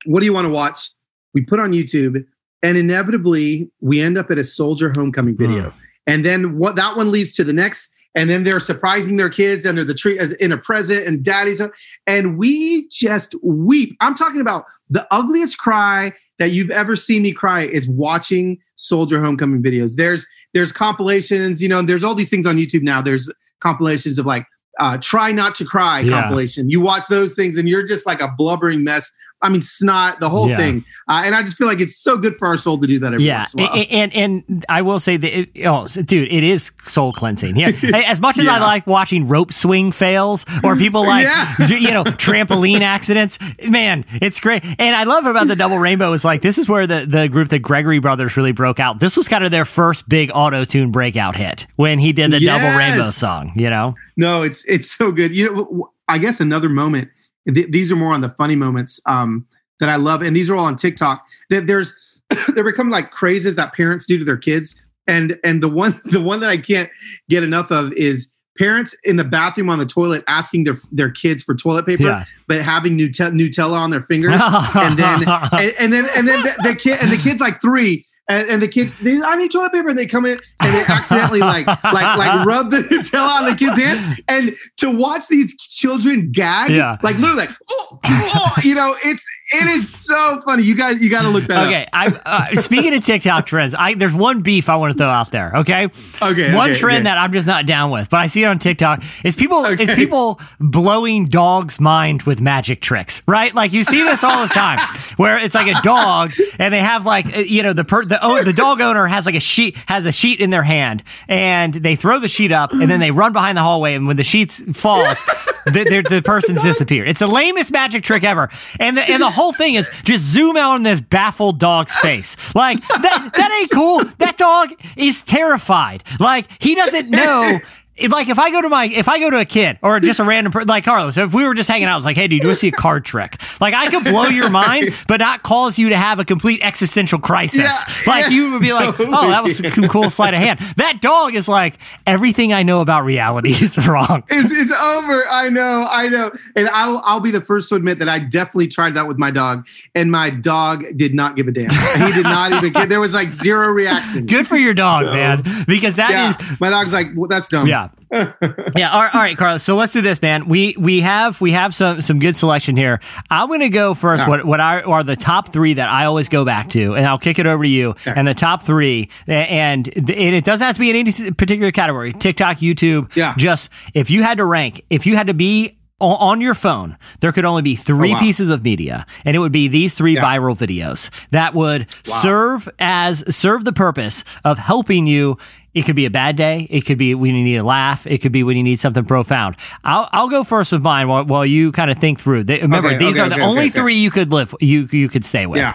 [0.07, 0.89] What do you want to watch?
[1.33, 2.23] We put on YouTube,
[2.63, 5.71] and inevitably we end up at a soldier homecoming video.
[6.07, 9.65] And then what that one leads to the next, and then they're surprising their kids
[9.65, 11.61] under the tree as in a present, and daddy's
[12.07, 13.95] and we just weep.
[14.01, 19.21] I'm talking about the ugliest cry that you've ever seen me cry is watching soldier
[19.21, 19.95] homecoming videos.
[19.97, 23.01] There's there's compilations, you know, there's all these things on YouTube now.
[23.01, 23.29] There's
[23.59, 24.45] compilations of like
[24.79, 26.21] uh, try not to cry Yeah.
[26.21, 26.69] compilation.
[26.69, 29.11] You watch those things and you're just like a blubbering mess.
[29.41, 30.57] I mean, snot, the whole Yeah.
[30.57, 30.83] thing.
[31.07, 33.13] Uh, and I just feel like it's so good for our soul to do that
[33.13, 33.75] every Yeah, once in a while.
[33.75, 37.55] and, and and I will say that, it, oh, dude, it is soul cleansing.
[37.55, 37.67] Yeah,
[38.07, 41.67] as much as I like watching rope swing fails or people like Yeah.
[41.67, 44.63] you know trampoline accidents, man, it's great.
[44.79, 47.49] And I love about the double rainbow is like this is where the the group
[47.49, 48.99] the Gregory brothers really broke out.
[48.99, 52.39] This was kind of their first big auto tune breakout hit when he did the
[52.39, 53.51] double rainbow song.
[53.55, 55.37] You know, No, it's it's so good.
[55.37, 57.09] You know, I guess another moment.
[57.53, 59.45] Th- these are more on the funny moments um,
[59.79, 61.25] that I love, and these are all on TikTok.
[61.49, 61.93] That there's
[62.53, 64.75] they're becoming like crazes that parents do to their kids,
[65.07, 66.89] and and the one the one that I can't
[67.29, 71.43] get enough of is parents in the bathroom on the toilet asking their their kids
[71.43, 72.25] for toilet paper, Yeah.
[72.47, 74.41] but having Nute- Nutella on their fingers,
[74.75, 78.05] and then and, and then and then the, the kid and the kid's like three.
[78.29, 79.87] And, and the kid, they, I need toilet paper.
[79.89, 81.83] And they come in and they accidentally like like
[82.17, 84.21] like rub the Nutella on the kid's hand.
[84.27, 86.97] And to watch these children gag, Yeah.
[87.03, 90.63] like literally like, oh, oh, you know, it's it is so funny.
[90.63, 92.21] You guys, you got to look that Okay, up.
[92.25, 95.29] I uh, speaking of TikTok trends, I there's one beef I want to throw out
[95.31, 95.53] there.
[95.55, 95.85] Okay,
[96.21, 97.03] Okay, one okay, trend okay.
[97.05, 99.03] that I'm just not down with, but I see it on TikTok.
[99.23, 99.95] It's people, it's Okay.
[99.95, 103.55] people blowing dogs' mind with magic tricks, right?
[103.55, 104.79] Like you see this all the time,
[105.15, 108.45] where it's like a dog and they have like you know the per, the own,
[108.45, 111.95] the dog owner has like a sheet has a sheet in their hand and they
[111.95, 114.51] throw the sheet up and then they run behind the hallway and when the sheet
[114.51, 115.21] falls.
[115.67, 117.09] The, the, the person's disappeared.
[117.09, 118.49] It's the lamest magic trick ever,
[118.79, 122.37] and the, and the whole thing is just zoom out on this baffled dog's face.
[122.55, 124.05] Like that that ain't cool.
[124.19, 126.05] That dog is terrified.
[126.21, 127.59] Like he doesn't know.
[127.97, 130.19] If- Like if I go to my if I go to a kid or just
[130.19, 132.41] a random like Carlos, if we were just hanging out, I was like, "Hey, dude,
[132.41, 135.43] you want to see a card trick?" Like I could blow your mind, but not
[135.43, 137.59] cause you to have a complete existential crisis.
[137.59, 140.59] Yeah, like yeah, you would be like, "Oh, that was a cool- sleight of hand."
[140.77, 141.75] That dog is like
[142.05, 144.23] everything I know about reality is wrong.
[144.29, 145.23] It's, it's over.
[145.29, 146.31] I know, I know.
[146.55, 149.31] And I'll I'll be the first to admit that I definitely tried that with my
[149.31, 151.69] dog, and my dog did not give a damn.
[152.07, 152.89] He did not even get.
[152.89, 154.25] There was like zero reaction.
[154.25, 157.49] Good for your dog, So- man, because that is yeah, my dog's like, well, that's
[157.49, 157.67] dumb.
[157.67, 157.86] Yeah.
[158.11, 158.89] yeah.
[158.91, 159.63] All right, all right, Carlos.
[159.63, 160.47] So let's do this, man.
[160.47, 162.99] We we have we have some some good selection here.
[163.29, 164.23] I'm going to go first.
[164.23, 164.29] Yeah.
[164.29, 167.17] What what are, are the top three that I always go back to, and I'll
[167.17, 167.95] kick it over to you.
[168.05, 172.13] And the top three, and, and it doesn't have to be in any particular category.
[172.13, 173.15] TikTok, YouTube.
[173.15, 173.33] Yeah.
[173.37, 177.31] Just if you had to rank, if you had to be on your phone, there
[177.31, 178.19] could only be three Oh, wow.
[178.19, 180.23] pieces of media, and it would be these three Yeah.
[180.23, 185.37] viral videos that would serve as serve the purpose of helping you.
[185.73, 186.65] It could be a bad day.
[186.71, 188.07] It could be when you need a laugh.
[188.07, 189.57] It could be when you need something profound.
[189.83, 192.45] I'll, I'll go first with mine while, while you kind of think through.
[192.45, 194.55] They, remember, Okay, these okay, are the okay, only three you could live.
[194.59, 195.61] You you could stay with.
[195.61, 195.73] Yeah.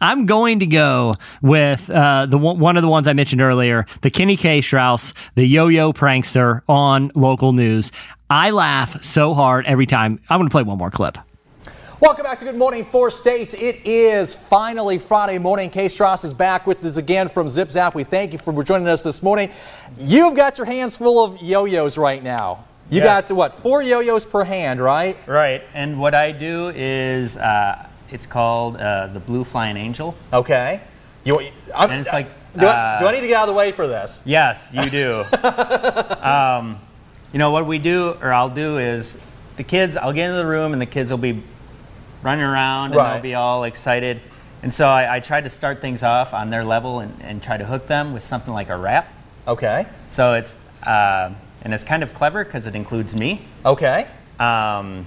[0.00, 3.86] I'm going to go with uh, the one one of the ones I mentioned earlier,
[4.02, 4.60] the Kenny K.
[4.60, 7.92] Strauss, the yo-yo prankster on local news.
[8.30, 10.20] I laugh so hard every time.
[10.28, 11.18] I'm going to play one more clip.
[12.00, 13.54] Welcome back to Good Morning Four States.
[13.54, 15.70] It is finally Friday morning.
[15.70, 17.94] Kay Strauss is back with us again from Zip Zap.
[17.94, 19.50] We thank you for joining us this morning.
[19.96, 22.64] You've got your hands full of yo-yos right now.
[22.90, 23.28] You Yes.
[23.28, 23.54] got what?
[23.54, 25.16] Four yo-yos per hand, right?
[25.26, 30.14] Right, and what I do is uh, it's called uh, the Blue Flying Angel.
[30.32, 30.80] Okay.
[31.24, 31.38] You,
[31.74, 32.28] I'm, And it's like,
[32.58, 34.22] do, I, uh, do I need to get out of the way for this?
[34.24, 35.24] Yes, you do.
[36.22, 36.78] um,
[37.32, 39.20] you know what we do, or I'll do is
[39.56, 39.96] the kids.
[39.96, 41.42] I'll get into the room, and the kids will be
[42.22, 43.14] running around, and Right.
[43.14, 44.20] they'll be all excited.
[44.62, 47.56] And so I, I try to start things off on their level and, and try
[47.56, 49.12] to hook them with something like a rap.
[49.46, 49.86] Okay.
[50.08, 51.30] So it's uh,
[51.62, 53.42] and it's kind of clever because it includes me.
[53.64, 54.06] Okay.
[54.38, 55.06] Um,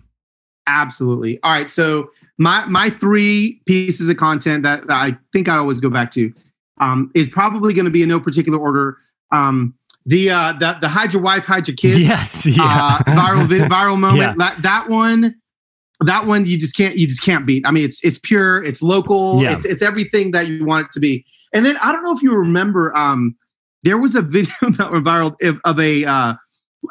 [0.67, 1.39] Absolutely.
[1.43, 1.71] All right.
[1.71, 6.11] So my my three pieces of content that, that I think I always go back
[6.13, 6.33] to
[6.81, 8.97] um, is probably going to be in no particular order.
[9.31, 9.75] Um,
[10.07, 11.99] the uh, the the hide your wife, hide your kids.
[11.99, 12.65] Yes, yeah.
[12.65, 14.21] Uh, viral vi- viral moment.
[14.21, 14.35] Yeah.
[14.37, 15.37] That that one.
[16.01, 17.65] That one you just can't you just can't beat.
[17.67, 19.53] I mean, it's it's pure, it's local, Yeah.
[19.53, 21.25] it's it's everything that you want it to be.
[21.55, 23.37] And then I don't know if you remember, um,
[23.85, 26.35] there was a video that went viral of, of a uh,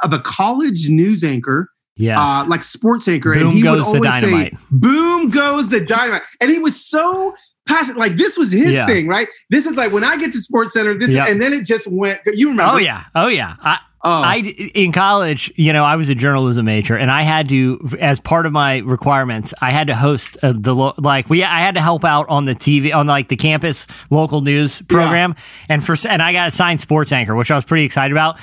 [0.03, 2.17] of a college news anchor Yes.
[2.19, 5.79] uh, like sports anchor, Boom and he would goes the always say, "Boom goes the
[5.81, 7.35] dynamite," and he was so
[7.67, 7.99] passionate.
[7.99, 8.85] Like this was his Yeah.
[8.87, 9.27] thing, right?
[9.49, 10.99] This is like when I get to SportsCenter.
[10.99, 11.25] This Yeah.
[11.27, 12.19] and then it just went.
[12.25, 12.73] You remember?
[12.73, 13.55] Oh yeah, oh yeah.
[13.61, 14.21] I, Oh.
[14.21, 14.39] I
[14.75, 18.45] in college, you know, I was a journalism major, and I had to, as part
[18.45, 21.81] of my requirements, I had to host uh, the lo- like we, I had to
[21.81, 25.35] help out on the TV on like the campus local news program,
[25.69, 28.37] and for and I got assigned sports anchor, which I was pretty excited about.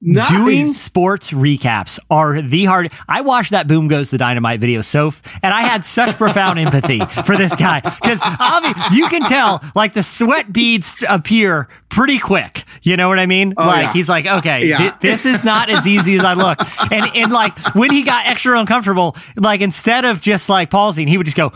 [0.00, 0.30] Nice.
[0.30, 2.92] Doing sports recaps are the hard.
[3.08, 7.00] I watched that "Boom Goes the Dynamite" video so, and I had such profound empathy
[7.24, 12.62] for this guy because obviously you can tell like the sweat beads appear pretty quick.
[12.82, 13.54] You know what I mean?
[13.56, 13.92] Oh, like yeah.
[13.92, 14.90] he's like, okay, Yeah.
[14.92, 16.58] thi- this is not as easy as I look.
[16.92, 21.16] And and like when he got extra uncomfortable, like instead of just like pausing, he
[21.16, 21.52] would just go.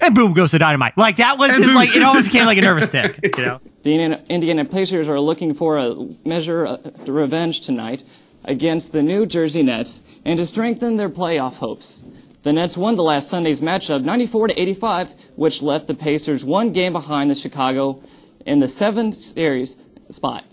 [0.00, 0.96] And boom goes the dynamite.
[0.96, 3.18] Like that was his like it almost became like a nervous tic.
[3.36, 3.60] You know.
[3.82, 5.94] The Indiana, Indiana Pacers are looking for a
[6.24, 8.04] measure uh, of revenge tonight
[8.44, 12.02] against the New Jersey Nets and to strengthen their playoff hopes.
[12.42, 16.72] The Nets won the last Sunday's matchup 94 to 85, which left the Pacers one
[16.72, 18.00] game behind the Chicago
[18.46, 19.76] in the seventh series
[20.10, 20.44] spot.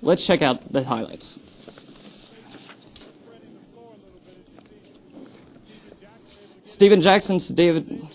[0.00, 1.40] Let's check out the highlights.
[6.64, 8.06] Stephen Jackson's David.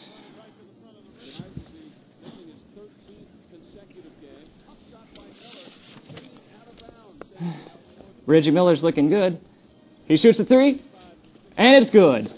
[8.26, 9.40] Reggie Miller's looking good.
[10.06, 10.82] He shoots a three,
[11.58, 12.32] and it's good.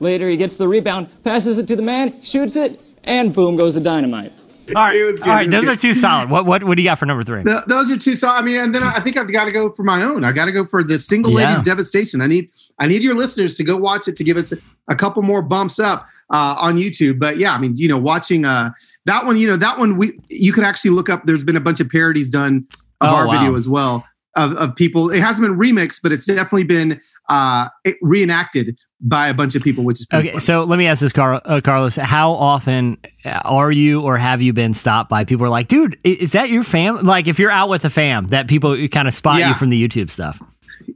[0.00, 3.74] Later, he gets the rebound, passes it to the man, shoots it, and boom goes
[3.74, 4.32] the dynamite.
[4.76, 5.50] All right, It was good, all right.
[5.50, 5.76] Those good.
[5.78, 6.30] are two solid.
[6.30, 7.42] What what what do you got for number three?
[7.44, 8.14] Th- those are two.
[8.14, 8.38] solid.
[8.38, 10.24] I mean, and then I think I've got to go for my own.
[10.24, 11.48] I got to go for the single Yeah.
[11.48, 12.20] ladies devastation.
[12.20, 14.56] I need I need your listeners to go watch it to give us a,
[14.92, 17.18] a couple more bumps up uh, on YouTube.
[17.18, 18.70] But yeah, I mean, you know, watching uh,
[19.06, 21.24] that one, you know, that one we you could actually look up.
[21.26, 22.66] There's been a bunch of parodies done
[23.00, 23.38] of Oh, our wow.
[23.38, 24.04] video as well.
[24.38, 27.68] Of, of people, it hasn't been remixed, but it's definitely been uh,
[28.02, 30.40] reenacted by a bunch of people, which is pretty Okay, fun.
[30.40, 31.96] so let me ask this, Car- uh, Carlos.
[31.96, 35.98] How often are you or have you been stopped by people who are like, dude,
[36.04, 37.04] is that your fam?
[37.04, 39.48] Like, if you're out with a fam, that people kind of spot Yeah.
[39.48, 40.40] you from the YouTube stuff.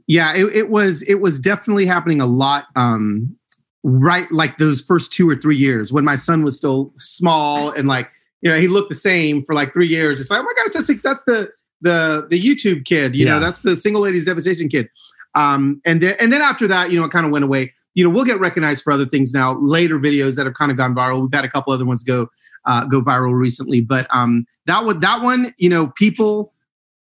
[0.07, 3.35] yeah it, it was it was definitely happening a lot um
[3.83, 7.87] right like those first two or three years when my son was still small and
[7.87, 8.09] like
[8.41, 10.71] you know he looked the same for like three years it's like oh my god
[10.73, 11.49] that's that's the
[11.83, 13.33] the the youtube kid you Yeah.
[13.33, 14.89] know that's the single ladies devastation kid
[15.35, 18.03] um and then and then after that you know it kind of went away you
[18.03, 20.95] know we'll get recognized for other things now later videos that have kind of gone
[20.95, 22.27] viral we've had a couple other ones go
[22.65, 26.51] uh go viral recently but um that one that one you know people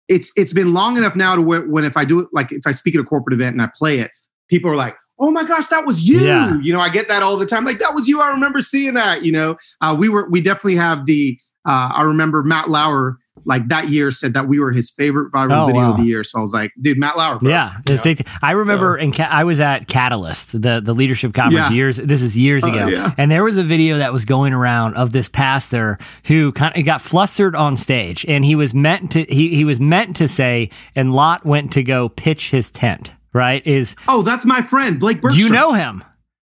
[0.09, 2.67] it's it's been long enough now to where when if I do it like if
[2.67, 4.11] I speak at a corporate event and I play it,
[4.51, 6.59] people are like, "Oh my gosh, that was you!" Yeah.
[6.61, 7.65] You know, I get that all the time.
[7.65, 8.21] Like that was you.
[8.21, 9.25] I remember seeing that.
[9.25, 11.39] You know, uh, we were we definitely have the.
[11.67, 15.65] Uh, I remember Matt Lauer like that year said that we were his favorite viral
[15.65, 15.91] Oh, video wow.
[15.93, 16.25] of the year.
[16.25, 17.39] So I was like, dude, Matt Lauer.
[17.39, 17.51] bro.
[17.51, 18.03] Yeah, You know?
[18.03, 18.27] big.
[18.43, 21.77] I remember, in Ca- I was at Catalyst, the the leadership conference Yeah.
[21.77, 21.97] years.
[21.99, 23.13] This is years Oh, ago, yeah.
[23.19, 26.85] and there was a video that was going around of this pastor who kind of
[26.85, 30.71] got flustered on stage, and he was meant to he he was meant to say,
[30.97, 33.13] and Lot went to go pitch his tent.
[33.33, 33.67] Right?
[33.67, 35.47] Is Oh, that's my friend Blake do Bergstrom.
[35.49, 36.05] you know him?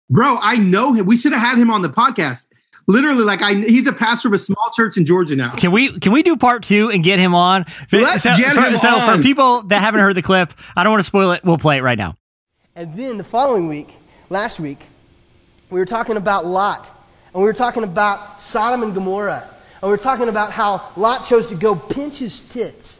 [0.09, 0.37] bro?
[0.41, 1.05] I know him.
[1.05, 2.47] We should have had him on the podcast.
[2.87, 5.51] Literally, like I, he's a pastor of a small church in Georgia now.
[5.51, 7.65] Can we can we do part two and get him on?
[7.91, 9.17] Let's so, get for, him so on.
[9.17, 11.43] for people that haven't heard the clip, I don't want to spoil it.
[11.43, 12.15] We'll play it right now.
[12.75, 13.93] And then the following week,
[14.29, 14.79] last week,
[15.69, 16.89] we were talking about Lot.
[17.33, 19.47] And we were talking about Sodom and Gomorrah.
[19.81, 22.99] And we were talking about how Lot chose to go pinch his tits.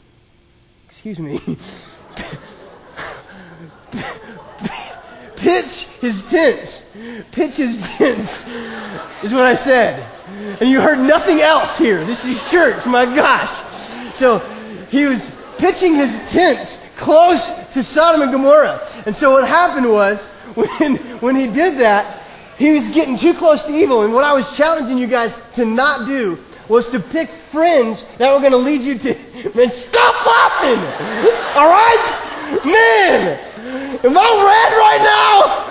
[0.88, 1.40] Excuse me.
[5.44, 6.96] Pitch his tents.
[7.34, 8.48] Pitch his tents
[9.24, 10.10] is what I said.
[10.62, 12.06] And you heard nothing else here.
[12.06, 13.52] This is church, my gosh.
[14.14, 14.40] So
[14.90, 18.88] he was pitching his tents close to Sodom and Gomorrah.
[19.06, 22.24] And so what happened was, when, when he did that,
[22.58, 24.04] he was getting too close to evil.
[24.04, 26.40] And what I was challenging you guys to not do
[26.70, 29.14] was to pick friends that were going to lead you to.
[29.56, 30.80] Man, stop laughing!
[31.58, 32.62] All right?
[32.64, 33.53] Man!
[33.74, 35.64] Am I red right now?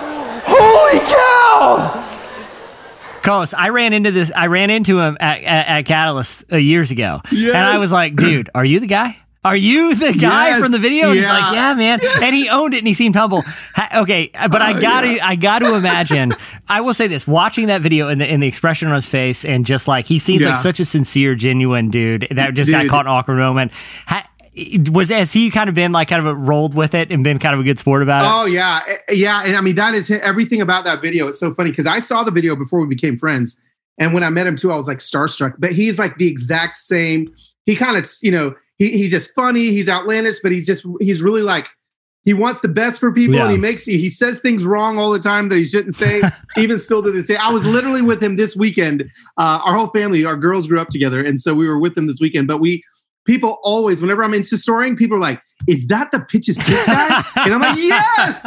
[0.45, 2.09] Holy cow!
[3.23, 4.31] Carlos, I ran into this.
[4.35, 8.15] I ran into him at, at, at Catalyst uh, years ago, and I was like,
[8.17, 9.17] "Dude, are you the guy?
[9.45, 10.61] Are you the guy Yes.
[10.61, 13.15] from the video?" And he's like, "Yeah, man." And he owned it, and he seemed
[13.15, 13.43] humble.
[13.75, 15.25] Ha- okay, but I Oh, gotta, yeah.
[15.27, 16.33] I got to imagine.
[16.67, 19.45] I will say this: watching that video and the, and the expression on his face,
[19.45, 20.49] and just like he seems Yeah.
[20.49, 23.71] like such a sincere, genuine dude that just got caught in an awkward moment.
[24.07, 24.27] Ha-
[24.91, 27.53] was has he kind of been like kind of rolled with it and been kind
[27.55, 28.27] of a good sport about it?
[28.31, 31.27] Oh yeah, Eh, yeah, and I mean that is everything about that video.
[31.27, 33.59] It's so funny because I saw the video before we became friends,
[33.97, 35.55] and when I met him too, I was like starstruck.
[35.59, 37.33] But he's like the exact same.
[37.65, 39.67] He kind of, you know, he, he's just funny.
[39.71, 41.67] He's outlandish, but he's just he's really like
[42.25, 43.43] he wants the best for people, Yeah.
[43.45, 46.21] and he makes he says things wrong all the time that he shouldn't say.
[46.57, 49.01] even still to this day, I was literally with him this weekend.
[49.37, 52.07] Uh, our whole family, our girls grew up together, and so we were with him
[52.07, 52.47] this weekend.
[52.47, 52.83] But we
[53.25, 57.23] people always, whenever I'm Insta storying, people are like, "Is that the pitches kids guy?"
[57.45, 58.45] and I'm like, "Yes."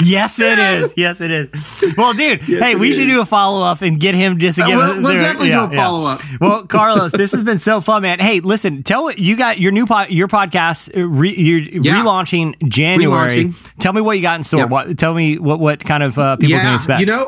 [0.04, 0.94] yes, it is.
[0.96, 1.48] Yes, it is.
[1.96, 4.64] Well, dude, Yes, hey, we should do a follow up and get him just to
[4.64, 6.20] Uh, we'll- we'll definitely do a follow-up.
[6.40, 8.18] Well, Carlos, this has been so fun, man.
[8.20, 10.94] Hey, listen, tell what you got your new po- your podcast.
[10.96, 12.02] uh, Re, you're Yeah.
[12.02, 13.28] relaunching January.
[13.46, 13.74] Relaunching.
[13.78, 14.60] Tell me what you got in store.
[14.60, 14.66] Yeah.
[14.66, 17.00] What, tell me what what kind of uh, people can expect.
[17.00, 17.26] You know,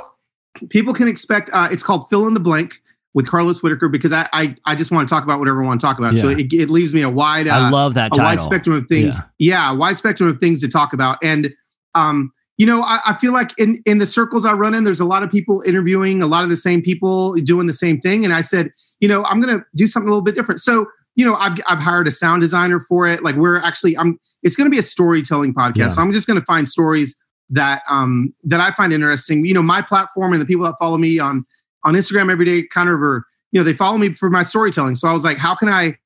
[0.69, 1.51] people can expect.
[1.53, 2.81] Uh, it's called fill in the blank
[3.15, 5.81] with Carlos Whittaker because I I, I just want to talk about whatever I want
[5.81, 6.17] to talk about.
[6.17, 7.49] So it, it leaves me a wide.
[7.49, 9.21] Uh, I love that a wide spectrum of things.
[9.39, 9.73] Yeah.
[9.73, 11.19] a wide spectrum of things to talk about.
[11.23, 11.55] And
[11.95, 15.01] um, you know, I, I feel like in in the circles I run in, there's
[15.01, 18.25] a lot of people interviewing a lot of the same people doing the same thing.
[18.25, 20.61] And I said, you know, I'm gonna do something a little bit different.
[20.61, 20.87] So
[21.17, 23.23] you know, I've I've hired a sound designer for it.
[23.23, 24.19] Like we're actually, I'm.
[24.43, 25.77] It's going to be a storytelling podcast.
[25.77, 25.89] Yeah.
[25.89, 29.45] So I'm just going to find stories that um that I find interesting.
[29.45, 31.45] You know, my platform and the people that follow me on
[31.85, 34.95] on Instagram every day kind of are, you know, they follow me for my storytelling.
[34.95, 35.97] So I was like, how can I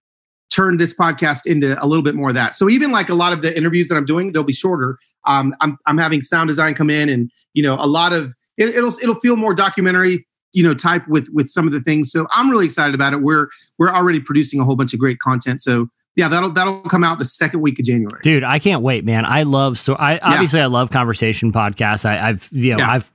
[0.50, 2.54] turn this podcast into a little bit more of that?
[2.54, 4.98] So even like a lot of the interviews that I'm doing, they'll be shorter.
[5.26, 8.74] Um, I'm I'm having sound design come in, and you know, a lot of it,
[8.74, 12.10] it'll it'll feel more documentary, you know, type with with some of the things.
[12.10, 13.22] So I'm really excited about it.
[13.22, 13.48] We're
[13.78, 15.60] we're already producing a whole bunch of great content.
[15.60, 18.18] So yeah, that'll that'll come out the second week of January.
[18.24, 19.24] Dude, I can't wait, man.
[19.24, 22.04] I love so I obviously I love conversation podcasts.
[22.04, 22.90] I, I've you know Yeah.
[22.90, 23.12] I've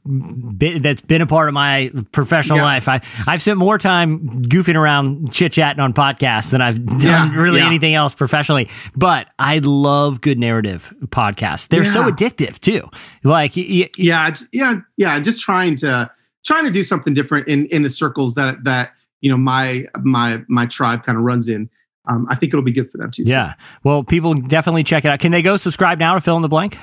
[0.58, 2.64] been that's been a part of my professional Yeah.
[2.64, 2.88] life.
[2.88, 7.36] I I've spent more time goofing around chit chatting on podcasts than I've done Yeah,
[7.36, 7.68] really yeah.
[7.68, 8.70] anything else professionally.
[8.96, 11.68] But I love good narrative podcasts.
[11.68, 12.90] They're so addictive too.
[13.24, 16.10] Like y- yeah yeah yeah just trying to
[16.46, 20.42] trying to do something different in in the circles that that you know my my
[20.48, 21.70] my tribe kind of runs in
[22.08, 23.54] um i think it'll be good for them too So- yeah.
[23.84, 25.20] Well, people definitely check it out.
[25.20, 26.78] Can they go subscribe now to fill in the blank?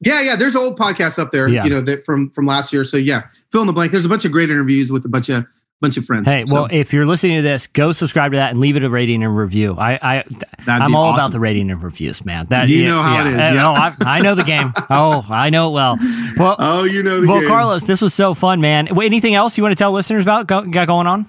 [0.00, 1.62] yeah yeah there's old podcasts up there Yeah.
[1.64, 4.08] you know that from from last year so yeah fill in the blank there's a
[4.08, 5.44] bunch of great interviews with a bunch of
[5.80, 8.50] bunch of friends Hey, So well, if you're listening to this, go subscribe to that
[8.52, 9.74] and leave it a rating and review.
[9.76, 10.24] I, I,
[10.68, 12.46] I'm all about the rating and reviews, man.
[12.50, 13.66] That You know how it is, yeah.
[13.68, 14.72] Oh, I, I know the game.
[14.90, 15.98] Oh, I know it well.
[16.36, 17.48] Well, oh you know the well, game.
[17.48, 18.88] Carlos, this was so fun, man.
[18.92, 20.46] Wait, anything else you want to tell listeners about?
[20.46, 21.26] Go, got going on?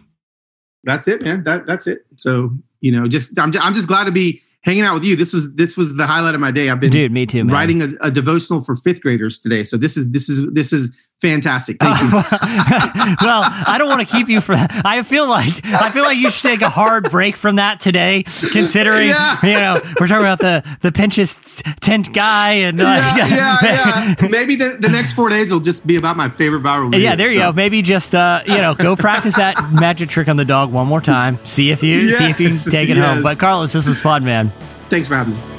[0.83, 2.51] that's it man that that's it so
[2.83, 5.15] you know just i'm, I'm just glad to be hanging out with you.
[5.15, 6.69] This was this was the highlight of my day.
[6.69, 7.53] I've been Dude, me too, man.
[7.53, 9.63] writing a, a devotional for fifth graders today.
[9.63, 12.11] So this is this is this is fantastic thank you
[13.21, 14.55] well, I don't want to keep you for.
[14.57, 18.23] I feel like I feel like you should take a hard break from that today,
[18.51, 19.37] considering Yeah.
[19.45, 23.57] you know we're talking about the the Pinterest tent guy and uh, yeah, yeah,
[24.19, 24.27] yeah.
[24.29, 27.01] Maybe the, the next four days will just be about my favorite viral videos.
[27.01, 27.53] Yeah, there you go.
[27.53, 31.01] Maybe just uh, you know, go practice that magic trick on the dog one more
[31.01, 31.37] time.
[31.45, 33.21] See if you see if you can take it home.
[33.21, 34.51] But Carlos, this is fun, man.
[34.89, 35.52] Thanks for having me.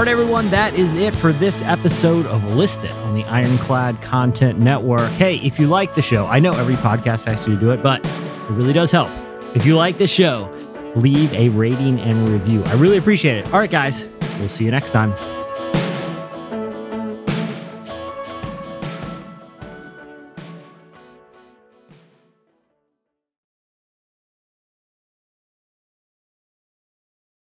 [0.00, 4.00] All right, everyone, that is it for this episode of List It on the Ironclad
[4.00, 5.10] Content Network.
[5.10, 7.82] Hey, if you like the show, I know every podcast asks you to do it,
[7.82, 9.10] but it really does help.
[9.54, 10.50] If you like the show,
[10.96, 12.62] leave a rating and review.
[12.64, 13.52] I really appreciate it.
[13.52, 15.12] All right, guys, we'll see you next time.